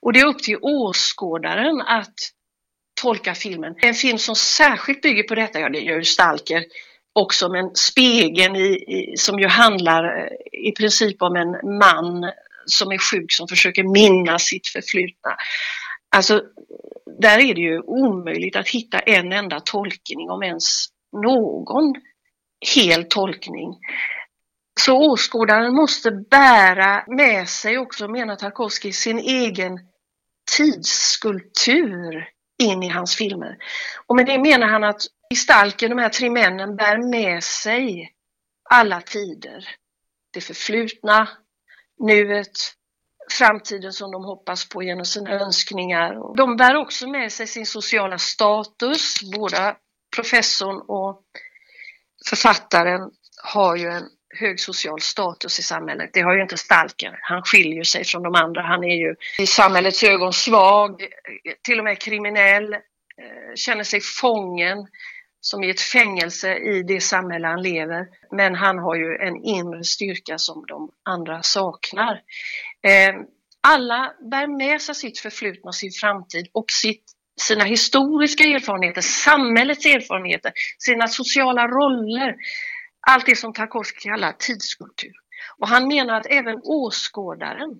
[0.00, 2.14] Och det är upp till åskådaren att
[3.00, 3.74] tolka filmen.
[3.78, 6.64] En film som särskilt bygger på detta, ja det gör ju Stalker
[7.12, 12.32] också, men Spegeln i, i, som ju handlar eh, i princip om en man
[12.66, 15.36] som är sjuk som försöker minnas sitt förflutna.
[16.16, 16.42] Alltså,
[17.20, 21.94] där är det ju omöjligt att hitta en enda tolkning, om ens någon
[22.74, 23.76] hel tolkning.
[24.80, 29.78] Så åskådaren måste bära med sig också, menar Tarkovsky, sin egen
[30.56, 33.56] tidsskulptur in i hans filmer.
[34.06, 38.12] Och med det menar han att gestalken, de här tre männen, bär med sig
[38.70, 39.68] alla tider.
[40.32, 41.28] Det förflutna,
[41.98, 42.56] nuet,
[43.30, 46.36] framtiden som de hoppas på genom sina önskningar.
[46.36, 49.14] De bär också med sig sin sociala status.
[49.36, 49.76] Båda
[50.16, 51.22] professorn och
[52.28, 53.10] författaren
[53.42, 56.10] har ju en hög social status i samhället.
[56.12, 57.18] Det har ju inte Stalker.
[57.22, 58.62] Han skiljer sig från de andra.
[58.62, 61.08] Han är ju i samhällets ögon svag,
[61.62, 64.86] till och med kriminell, eh, känner sig fången
[65.40, 68.06] som i ett fängelse i det samhälle han lever.
[68.30, 72.20] Men han har ju en inre styrka som de andra saknar.
[72.82, 73.14] Eh,
[73.60, 77.04] alla bär med sig sitt förflutna, sin framtid och sitt,
[77.40, 82.36] sina historiska erfarenheter, samhällets erfarenheter, sina sociala roller.
[83.06, 85.12] Allt det som Tarkovsky kallar tidskultur.
[85.58, 87.70] Och han menar att även åskådaren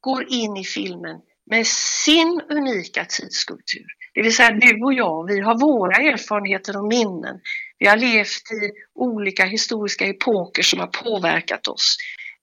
[0.00, 3.86] går in i filmen med sin unika tidskultur.
[4.14, 7.40] Det vill säga du och jag, vi har våra erfarenheter och minnen.
[7.78, 11.96] Vi har levt i olika historiska epoker som har påverkat oss.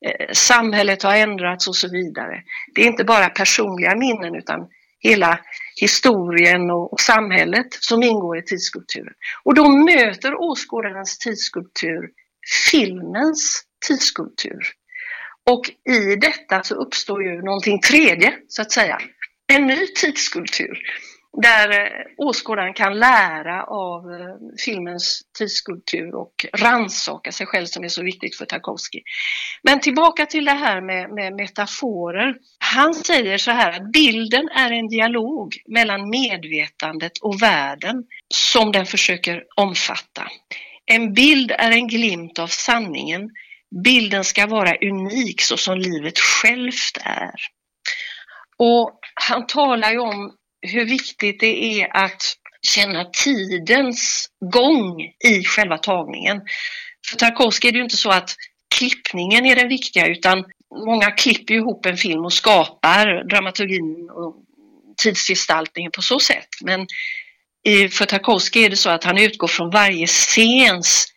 [0.05, 2.43] Eh, samhället har ändrats och så vidare.
[2.75, 4.67] Det är inte bara personliga minnen utan
[4.99, 5.39] hela
[5.81, 9.13] historien och, samhället som ingår i tidskulturen.
[9.43, 12.09] Och då möter åskådarens tidskultur
[12.71, 14.59] filmens tidskultur.
[15.49, 19.01] Och i detta så uppstår ju någonting tredje, så att säga.
[19.53, 20.77] En ny tidskultur
[21.41, 27.87] där eh, åskådaren kan lära av eh, filmens tidskultur och ransaka sig själv som är
[27.87, 29.01] så viktigt för Tarkovsky.
[29.63, 32.35] Men tillbaka till det här med, med metaforer.
[32.73, 38.03] Han säger så här att bilden är en dialog mellan medvetandet och världen
[38.33, 40.27] som den försöker omfatta.
[40.85, 43.29] En bild är en glimt av sanningen.
[43.83, 47.35] Bilden ska vara unik så som livet självt är.
[48.57, 52.21] Och han talar ju om hur viktigt det är att
[52.61, 56.41] känna tidens gång i själva tagningen.
[57.09, 58.35] För Tarkovsky är det ju inte så att
[58.75, 60.45] klippningen är den viktiga utan
[60.85, 64.35] många klipper ihop en film och skapar dramaturgin och
[65.03, 66.47] tidsgestaltningen på så sätt.
[66.61, 66.87] Men
[67.91, 71.07] för Tarkovsky är det så att han utgår från varje scens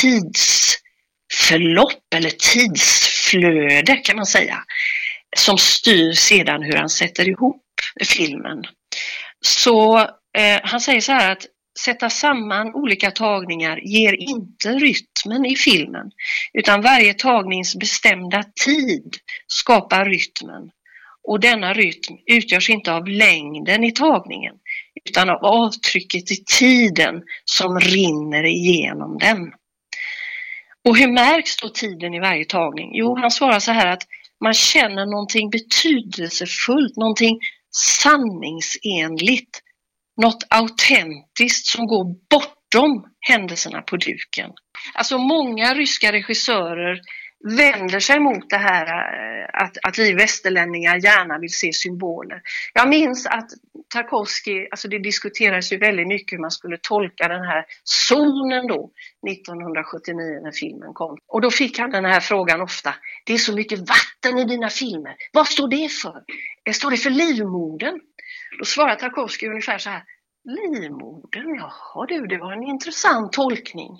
[0.00, 4.58] tidsförlopp eller tidsflöde kan man säga
[5.36, 7.64] som styr sedan hur han sätter ihop
[8.04, 8.64] filmen.
[9.40, 9.98] Så
[10.38, 11.46] eh, han säger så här att
[11.84, 16.10] sätta samman olika tagningar ger inte rytmen i filmen
[16.52, 19.16] utan varje tagnings bestämda tid
[19.46, 20.70] skapar rytmen.
[21.28, 24.54] Och denna rytm utgörs inte av längden i tagningen
[25.04, 29.52] utan av avtrycket i tiden som rinner igenom den.
[30.84, 32.90] Och hur märks då tiden i varje tagning?
[32.94, 34.02] Jo, han svarar så här att
[34.40, 37.38] man känner någonting betydelsefullt, någonting
[37.70, 39.62] sanningsenligt,
[40.20, 44.50] något autentiskt som går bortom händelserna på duken.
[44.94, 47.00] Alltså många ryska regissörer
[47.56, 52.42] vänder sig mot det här eh, att, att vi västerlänningar gärna vill se symboler.
[52.74, 53.50] Jag minns att
[53.94, 58.90] Tarkovsky, alltså det diskuterades ju väldigt mycket hur man skulle tolka den här zonen då
[59.30, 61.18] 1979 när filmen kom.
[61.26, 62.94] Och då fick han den här frågan ofta.
[63.26, 65.14] Det är så mycket vatten i dina filmer.
[65.32, 66.22] Vad står det för?
[66.72, 68.00] Står det för livmodern?
[68.58, 70.02] Då svarar Tarkovsky ungefär så här.
[70.44, 73.98] Livmodern, jaha du, det var en intressant tolkning.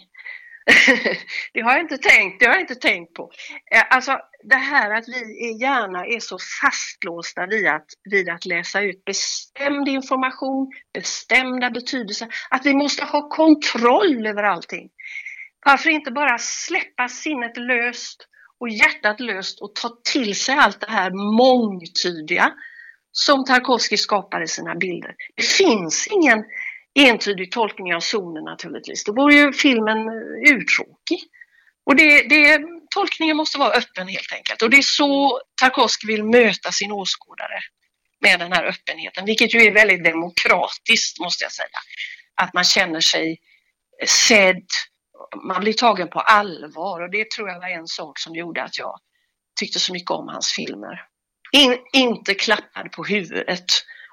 [1.53, 3.31] det har jag inte tänkt, det har jag inte tänkt på.
[3.75, 8.81] Eh, alltså det här att vi gärna är så fastlåsta vid att, vid att läsa
[8.81, 14.91] ut bestämd information, bestämda betydelser, att vi måste ha kontroll över allting.
[15.67, 18.27] Varför inte bara släppa sinnet löst
[18.61, 22.53] och hjärtat löst och ta till sig allt det här mångtydiga
[23.13, 25.15] som Tarkovsky skapar i sina bilder.
[25.37, 26.45] Det finns ingen
[26.95, 29.05] entydig tolkning av zonen naturligtvis.
[29.05, 30.57] Då vore ju filmen urtråkig.
[30.57, 31.31] uttråkig.
[31.87, 32.61] Och det, det,
[32.95, 34.63] tolkningen måste vara öppen helt enkelt.
[34.63, 37.61] Och det är så Tarkovsky vill möta sin åskådare
[38.21, 41.79] med den här öppenheten, vilket ju är väldigt demokratiskt måste jag säga.
[42.35, 43.39] Att man känner sig
[44.03, 44.67] eh, sedd,
[45.47, 48.79] man blir tagen på allvar och det tror jag var en sak som gjorde att
[48.79, 48.99] jag
[49.61, 51.10] tyckte så mycket om hans filmer.
[51.53, 53.65] In, inte klappad på huvudet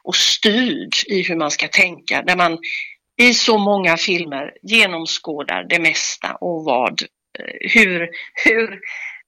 [0.04, 2.58] och styrd i hur man ska tänka, där man
[3.18, 7.02] i så många filmer genomskådar det mesta och vad,
[7.40, 8.10] eh, hur,
[8.46, 8.80] hur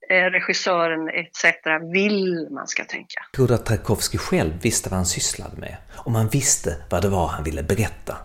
[0.10, 1.46] eh, regissören etc.
[1.94, 3.26] vill man ska tänka.
[3.54, 5.78] Att Tarkovsky själv visste vad han sysslade med?
[5.96, 8.18] Om han visste vad det var han ville berätta?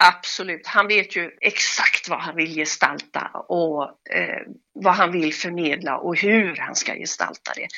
[0.00, 3.82] Absolut, han vet ju exakt vad han vill gestalta och
[4.14, 4.42] eh,
[4.74, 7.68] vad han vill förmedla och hur han ska gestalta det.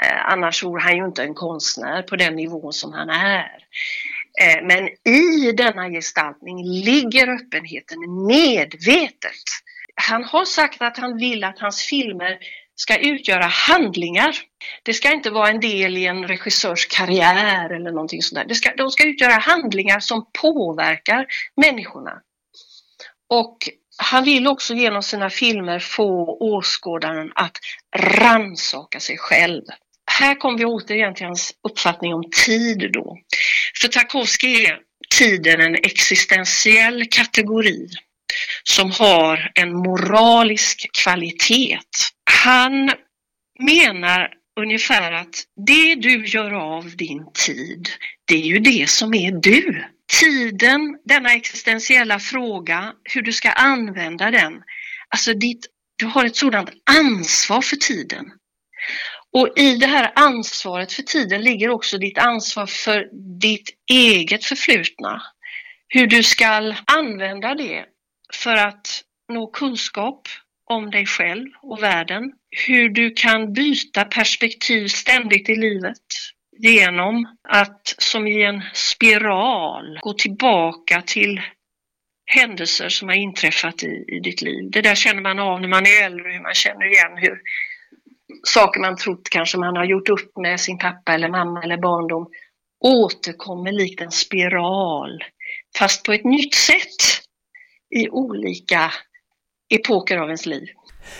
[0.00, 3.58] Eh, annars vore han ju inte en konstnär på den nivån som han är.
[4.40, 9.44] Eh, men i denna gestaltning ligger öppenheten medvetet.
[9.94, 12.38] Han har sagt att han vill att hans filmer
[12.74, 14.36] ska utgöra handlingar.
[14.82, 18.74] Det ska inte vara en del i en regissörs karriär eller någonting sånt Det ska,
[18.76, 21.26] de ska utgöra handlingar som påverkar
[21.56, 22.20] människorna.
[23.28, 23.58] Och
[24.02, 27.56] han vill också genom sina filmer få åskådaren att
[27.96, 29.62] ransaka sig själv.
[30.10, 33.18] Här kommer vi återigen till hans uppfattning om tid då.
[33.80, 34.78] För Tarkovsky är
[35.18, 37.88] tiden en existentiell kategori
[38.62, 41.78] som har en moralisk kvalitet.
[42.42, 42.90] Han
[43.58, 44.28] menar
[44.60, 47.88] ungefär att det du gör av din tid,
[48.24, 49.84] det är ju det som är du.
[50.20, 54.62] Tiden, denna existentiella fråga, hur du ska använda den.
[55.08, 58.32] Alltså ditt, du har ett sådant ansvar för tiden.
[59.32, 63.08] Och i det här ansvaret för tiden ligger också ditt ansvar för
[63.40, 65.22] ditt eget förflutna.
[65.88, 67.84] Hur du ska använda det
[68.34, 69.02] för att
[69.32, 70.28] nå kunskap
[70.70, 72.32] om dig själv och världen.
[72.66, 75.98] Hur du kan byta perspektiv ständigt i livet
[76.62, 81.40] genom att som i en spiral gå tillbaka till
[82.26, 84.70] händelser som har inträffat i, i ditt liv.
[84.70, 87.40] Det där känner man av när man är äldre, hur man känner igen hur
[88.42, 92.30] saker man trott kanske man har gjort upp med sin pappa eller mamma eller barndom
[92.80, 95.24] återkommer likt en spiral,
[95.78, 97.22] fast på ett nytt sätt
[97.94, 98.92] i olika
[99.74, 100.68] epoker av ens liv.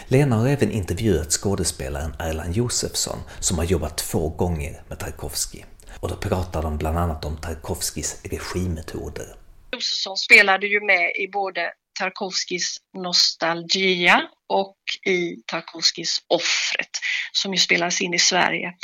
[0.08, 5.62] Lena har även intervjuat skådespelaren Erland Josefsson som har jobbat två gånger med Tarkovsky.
[6.00, 9.26] Och då pratar de bland annat om Tarkovskys regimetoder.
[9.72, 14.76] Josefsson spelade ju med i både Tarkovskis Nostalgia och
[15.06, 16.90] i Tarkovskis Offret
[17.32, 18.74] som ju spelas in i Sverige.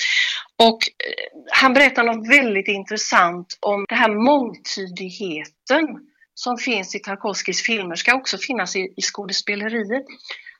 [0.57, 5.87] Och eh, han berättar något väldigt intressant om den här mångtydigheten
[6.35, 10.05] som finns i Tarkovskis filmer ska också finnas i, i skådespeleriet.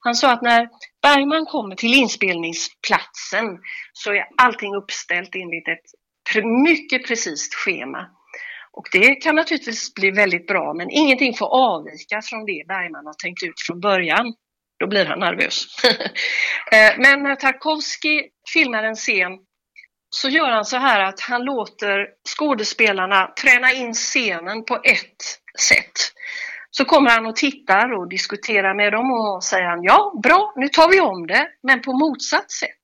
[0.01, 0.69] Han sa att när
[1.03, 3.59] Bergman kommer till inspelningsplatsen
[3.93, 8.07] så är allting uppställt enligt ett mycket precis schema.
[8.73, 13.15] Och det kan naturligtvis bli väldigt bra men ingenting får avvika från det Bergman har
[13.23, 14.35] tänkt ut från början.
[14.79, 15.67] Då blir han nervös.
[16.73, 18.23] Eh, men när Tarkovsky
[18.55, 19.33] filmar en scen
[20.11, 25.23] så gör han så här att han låter skådespelarna träna in scenen på ett
[25.61, 26.13] sätt.
[26.71, 30.69] Så kommer han och tittar och diskuterar med dem och säger han ja, bra, nu
[30.69, 32.83] tar vi om det, men på motsatt sätt.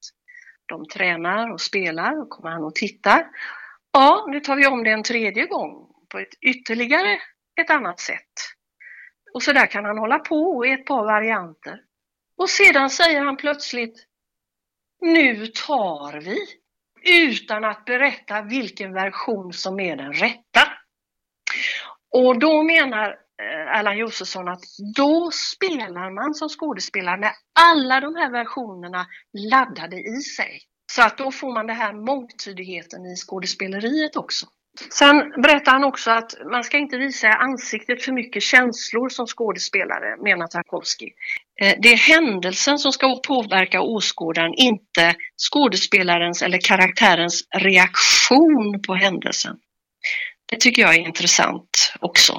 [0.66, 3.26] De tränar och spelar och kommer han och tittar.
[3.92, 7.18] Ja, nu tar vi om det en tredje gång på ett ytterligare
[7.60, 8.32] ett annat sätt.
[9.34, 11.80] Och så där kan han hålla på i ett par varianter.
[12.36, 14.06] Och sedan säger han plötsligt
[15.00, 16.38] Nu tar vi!
[17.06, 20.60] Utan att berätta vilken version som är den rätta.
[22.10, 24.62] Och då menar Eh, Erland Josefsson att
[24.96, 29.06] då spelar man som skådespelare med alla de här versionerna
[29.50, 30.60] laddade i sig.
[30.92, 34.46] Så att då får man den här mångtydigheten i skådespeleriet också.
[34.90, 39.26] Sen berättar han också att man ska inte visa i ansiktet för mycket känslor som
[39.26, 41.10] skådespelare, menar Tarkovsky.
[41.60, 45.14] Eh, det är händelsen som ska påverka åskådaren, inte
[45.50, 49.56] skådespelarens eller karaktärens reaktion på händelsen.
[50.46, 52.32] Det tycker jag är intressant också.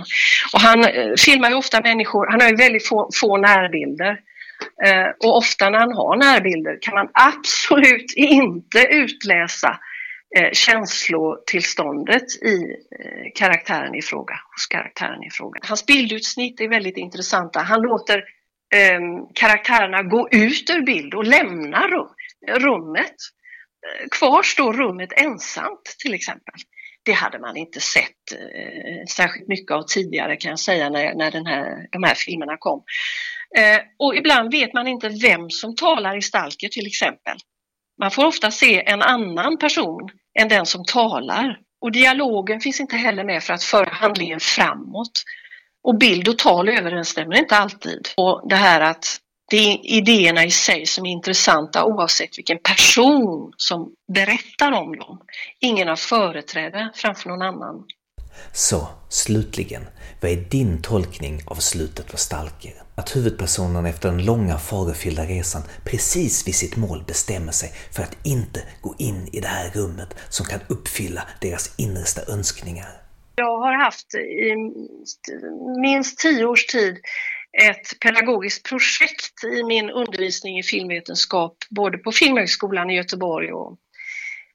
[0.53, 4.19] Och han eh, filmar ju ofta människor, han har ju väldigt få, få närbilder.
[4.85, 9.79] Eh, och ofta när han har närbilder kan man absolut inte utläsa
[10.37, 12.55] eh, känslotillståndet i
[12.99, 15.59] eh, karaktären i fråga, hos karaktären i fråga.
[15.63, 17.59] Hans bildutsnitt är väldigt intressanta.
[17.59, 18.17] Han låter
[18.75, 18.99] eh,
[19.33, 22.09] karaktärerna gå ut ur bild och lämna rum,
[22.49, 23.15] rummet.
[23.85, 26.55] Eh, kvar står rummet ensamt till exempel.
[27.05, 31.31] Det hade man inte sett eh, särskilt mycket av tidigare kan jag säga när, när
[31.31, 32.83] den här, de här filmerna kom.
[33.57, 37.37] Eh, och ibland vet man inte vem som talar i Stalker till exempel.
[37.99, 41.59] Man får ofta se en annan person än den som talar.
[41.81, 45.23] Och dialogen finns inte heller med för att föra handlingen framåt.
[45.83, 48.07] Och bild och tal överensstämmer inte alltid.
[48.17, 49.19] Och det här att
[49.49, 55.21] det är idéerna i sig som är intressanta oavsett vilken person som berättar om dem.
[55.59, 57.85] Ingen har företräde framför någon annan.
[58.53, 59.81] Så, slutligen,
[60.21, 62.73] vad är din tolkning av slutet på Stalker?
[62.95, 68.17] Att huvudpersonen efter den långa farofyllda resan precis vid sitt mål bestämmer sig för att
[68.23, 72.89] inte gå in i det här rummet som kan uppfylla deras innersta önskningar.
[73.35, 74.55] Jag har haft i
[75.81, 76.97] minst tio års tid
[77.63, 83.77] ett pedagogiskt projekt i min undervisning i filmvetenskap både på Filmhögskolan i Göteborg och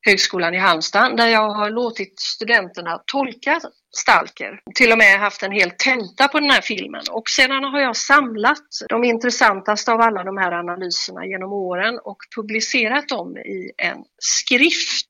[0.06, 3.60] Högskolan i Halmstad där jag har låtit studenterna tolka
[3.96, 4.60] Stalker.
[4.74, 7.96] Till och med haft en hel tenta på den här filmen och sedan har jag
[7.96, 14.04] samlat de intressantaste av alla de här analyserna genom åren och publicerat dem i en
[14.18, 15.06] skrift.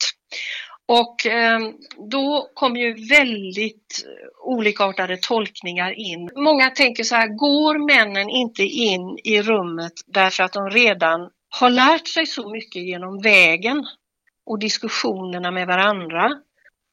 [0.92, 1.58] Och eh,
[2.10, 4.04] då kom ju väldigt
[4.44, 6.30] olikartade tolkningar in.
[6.36, 11.70] Många tänker så här, går männen inte in i rummet därför att de redan har
[11.70, 13.86] lärt sig så mycket genom vägen
[14.46, 16.30] och diskussionerna med varandra.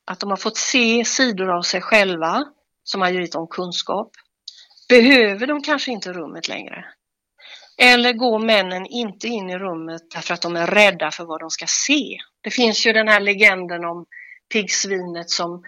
[0.06, 2.46] Att de har fått se sidor av sig själva
[2.84, 4.12] som har givit dem kunskap.
[4.90, 6.86] Behöver de kanske inte rummet längre?
[7.78, 11.50] Eller går männen inte in i rummet därför att de är rädda för vad de
[11.50, 12.18] ska se?
[12.42, 14.06] Det finns ju den här legenden om
[14.54, 15.64] piggsvinet som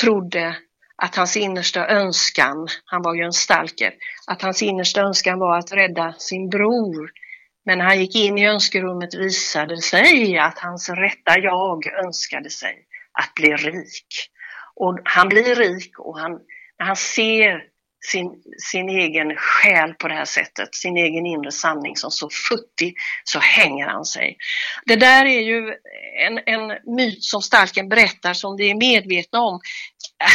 [0.00, 0.56] trodde
[1.02, 3.94] att hans innersta önskan, han var ju en stalker,
[4.26, 7.10] att hans innersta önskan var att rädda sin bror
[7.68, 12.50] men när han gick in i önskerummet visade det sig att hans rätta jag önskade
[12.50, 14.30] sig att bli rik.
[14.74, 16.32] Och han blir rik och han,
[16.78, 17.62] när han ser
[18.00, 22.94] sin, sin egen själ på det här sättet, sin egen inre sanning som så futtig,
[23.24, 24.36] så hänger han sig.
[24.86, 25.74] Det där är ju
[26.26, 29.60] en, en myt som Stalken berättar som vi är medvetna om.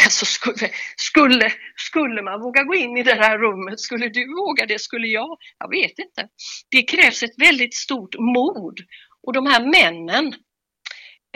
[0.06, 3.80] Alltså skulle, skulle, skulle man våga gå in i det här rummet?
[3.80, 4.80] Skulle du våga det?
[4.82, 5.38] Skulle jag?
[5.60, 6.28] Jag vet inte.
[6.72, 8.80] Det krävs ett väldigt stort mod.
[9.28, 10.34] Och de här männen,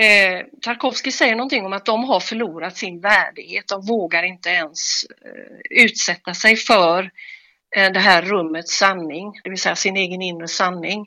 [0.02, 3.68] Eh, Tarkovsky säger någonting om att de har förlorat sin värdighet.
[3.68, 7.12] De vågar inte ens eh, utsätta sig för
[7.76, 11.06] eh, det här rummets sanning, det vill säga sin egen inre sanning.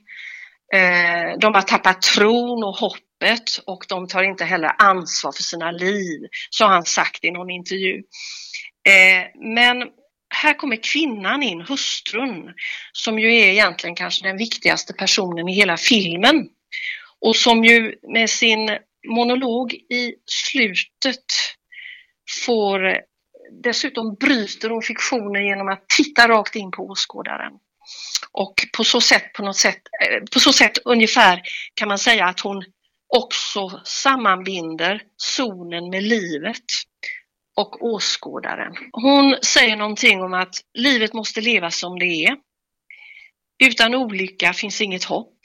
[0.74, 5.70] Eh, de har tappat tron och hoppet och de tar inte heller ansvar för sina
[5.70, 6.20] liv,
[6.50, 7.96] så har han sagt i någon intervju.
[8.88, 9.88] Eh, men
[10.34, 12.54] här kommer kvinnan in, hustrun,
[12.92, 16.48] som ju är egentligen kanske den viktigaste personen i hela filmen
[17.20, 21.24] och som ju med sin monolog i slutet
[22.44, 23.00] får
[23.62, 27.52] dessutom bryter hon fiktionen genom att titta rakt in på åskådaren.
[28.32, 31.42] Och på så sätt, på något sätt, eh, på så sätt ungefär
[31.74, 32.64] kan man säga att hon
[33.08, 36.64] också sammanbinder zonen med livet
[37.56, 38.72] och åskådaren.
[38.92, 42.36] Hon säger någonting om att livet måste levas som det är.
[43.64, 45.36] Utan olycka finns inget hopp.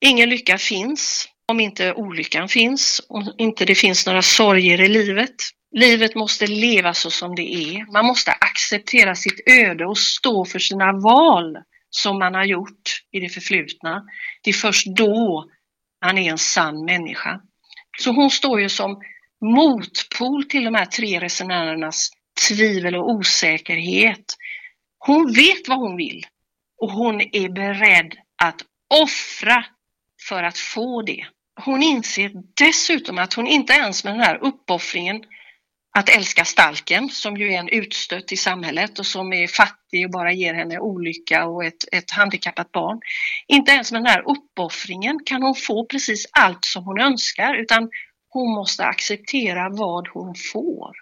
[0.00, 5.34] Ingen lycka finns om inte olyckan finns, om inte det finns några sorger i livet.
[5.76, 7.92] Livet måste leva så som det är.
[7.92, 11.56] Man måste acceptera sitt öde och stå för sina val
[11.90, 14.02] som man har gjort i det förflutna.
[14.42, 15.44] Det är först då
[16.04, 17.40] man är en sann människa.
[17.98, 19.00] Så hon står ju som
[19.40, 22.10] motpol till de här tre resenärernas
[22.48, 24.24] tvivel och osäkerhet.
[24.98, 26.26] Hon vet vad hon vill
[26.80, 28.62] och hon är beredd att
[29.02, 29.64] offra
[30.28, 31.26] för att få det.
[31.64, 35.24] Hon inser dessutom att hon inte ens med den här uppoffringen
[35.98, 40.10] att älska stalken som ju är en utstött i samhället och som är fattig och
[40.10, 43.00] bara ger henne olycka och ett, ett handikappat barn.
[43.48, 47.88] Inte ens med den här uppoffringen kan hon få precis allt som hon önskar utan
[48.28, 50.92] hon måste acceptera vad hon får.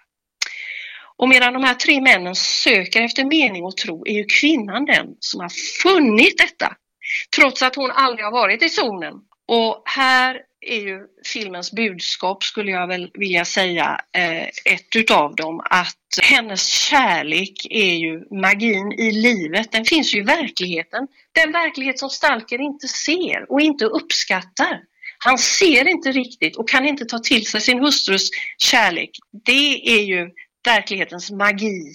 [1.17, 5.07] Och medan de här tre männen söker efter mening och tro är ju kvinnan den
[5.19, 5.51] som har
[5.83, 6.75] funnit detta.
[7.35, 9.13] Trots att hon aldrig har varit i zonen.
[9.47, 15.61] Och här är ju filmens budskap skulle jag väl vilja säga eh, ett utav dem
[15.65, 19.71] att hennes kärlek är ju magin i livet.
[19.71, 21.07] Den finns ju i verkligheten.
[21.31, 24.81] Den verklighet som Stalker inte ser och inte uppskattar.
[25.17, 29.09] Han ser inte riktigt och kan inte ta till sig sin hustrus kärlek.
[29.45, 30.29] Det är ju
[30.65, 31.93] verklighetens magi.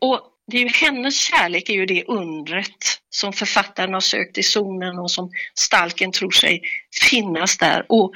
[0.00, 0.20] Och
[0.50, 4.98] det är ju hennes kärlek är ju det undret som författaren har sökt i zonen
[4.98, 6.62] och som Stalken tror sig
[7.10, 7.86] finnas där.
[7.88, 8.12] Och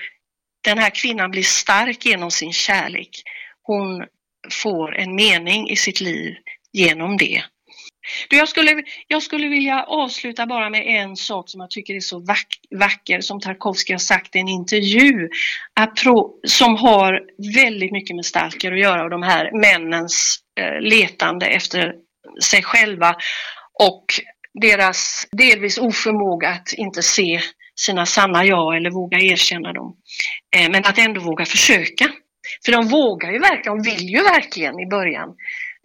[0.65, 3.23] den här kvinnan blir stark genom sin kärlek.
[3.63, 4.05] Hon
[4.51, 6.35] får en mening i sitt liv
[6.73, 7.43] genom det.
[8.29, 12.01] Du, jag, skulle, jag skulle vilja avsluta bara med en sak som jag tycker är
[12.01, 15.29] så vack, vacker som Tarkovsky har sagt i en intervju
[16.47, 17.23] som har
[17.55, 21.95] väldigt mycket med Stalker att göra och de här männens eh, letande efter
[22.43, 23.17] sig själva
[23.81, 24.05] och
[24.61, 27.41] deras delvis oförmåga att inte se
[27.77, 29.97] sina sanna jag eller våga erkänna dem.
[30.57, 32.11] Eh, men att ändå våga försöka.
[32.65, 35.29] För de vågar ju verkligen, de vill ju verkligen i början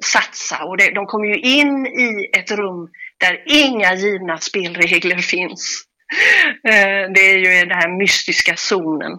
[0.06, 5.84] satsa och de kommer ju in i ett rum där inga givna spelregler finns.
[6.68, 9.12] Eh, det är ju den här mystiska zonen.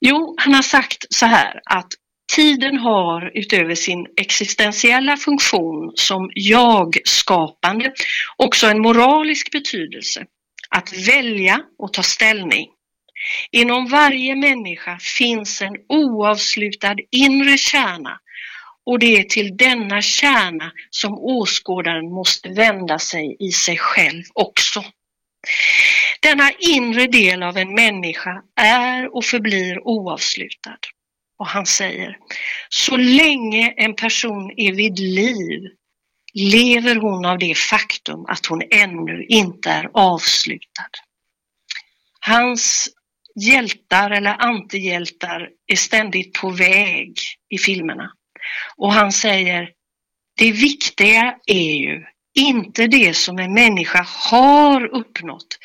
[0.00, 1.88] Jo, han har sagt så här att
[2.36, 7.92] Tiden har utöver sin existentiella funktion som jag-skapande
[8.36, 10.26] också en moralisk betydelse.
[10.68, 12.66] Att välja och ta ställning.
[13.50, 18.18] Inom varje människa finns en oavslutad inre kärna
[18.86, 24.84] och det är till denna kärna som åskådaren måste vända sig i sig själv också.
[26.22, 30.78] Denna inre del av en människa är och förblir oavslutad.
[31.40, 32.16] Och han säger,
[32.68, 35.60] så länge en person är vid liv
[36.34, 40.90] lever hon av det faktum att hon ännu inte är avslutad.
[42.20, 42.88] Hans
[43.40, 47.14] hjältar eller antihjältar är ständigt på väg
[47.48, 48.12] i filmerna.
[48.76, 49.70] Och han säger,
[50.36, 55.58] det viktiga är ju inte det som en människa har uppnått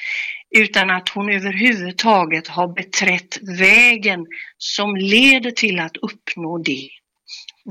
[0.55, 4.25] utan att hon överhuvudtaget har beträtt vägen
[4.57, 6.89] som leder till att uppnå det.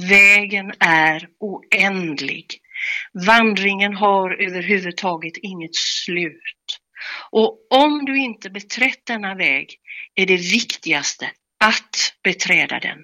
[0.08, 2.46] Vägen är oändlig.
[3.26, 6.80] Vandringen har överhuvudtaget inget slut.
[7.30, 9.76] Och om du inte beträtt denna väg
[10.14, 11.30] är det viktigaste
[11.64, 12.98] att beträda den.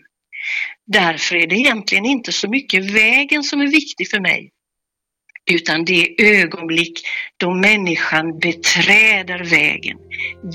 [0.87, 4.51] Därför är det egentligen inte så mycket vägen som är viktig för mig,
[5.51, 7.01] utan det ögonblick
[7.37, 9.99] då människan beträder vägen,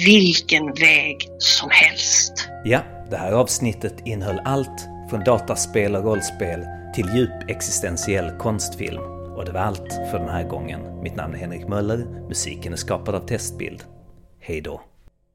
[0.06, 2.50] vilken väg som helst.
[2.66, 2.80] Ja,
[3.10, 6.66] det här avsnittet innehöll allt från dataspel och rollspel
[6.96, 9.02] till djup existentiell konstfilm.
[9.38, 11.02] Och det var allt för den här gången.
[11.04, 13.84] Mitt namn är Henrik Möller, musiken är skapad av Testbild.
[14.40, 14.82] Hej då!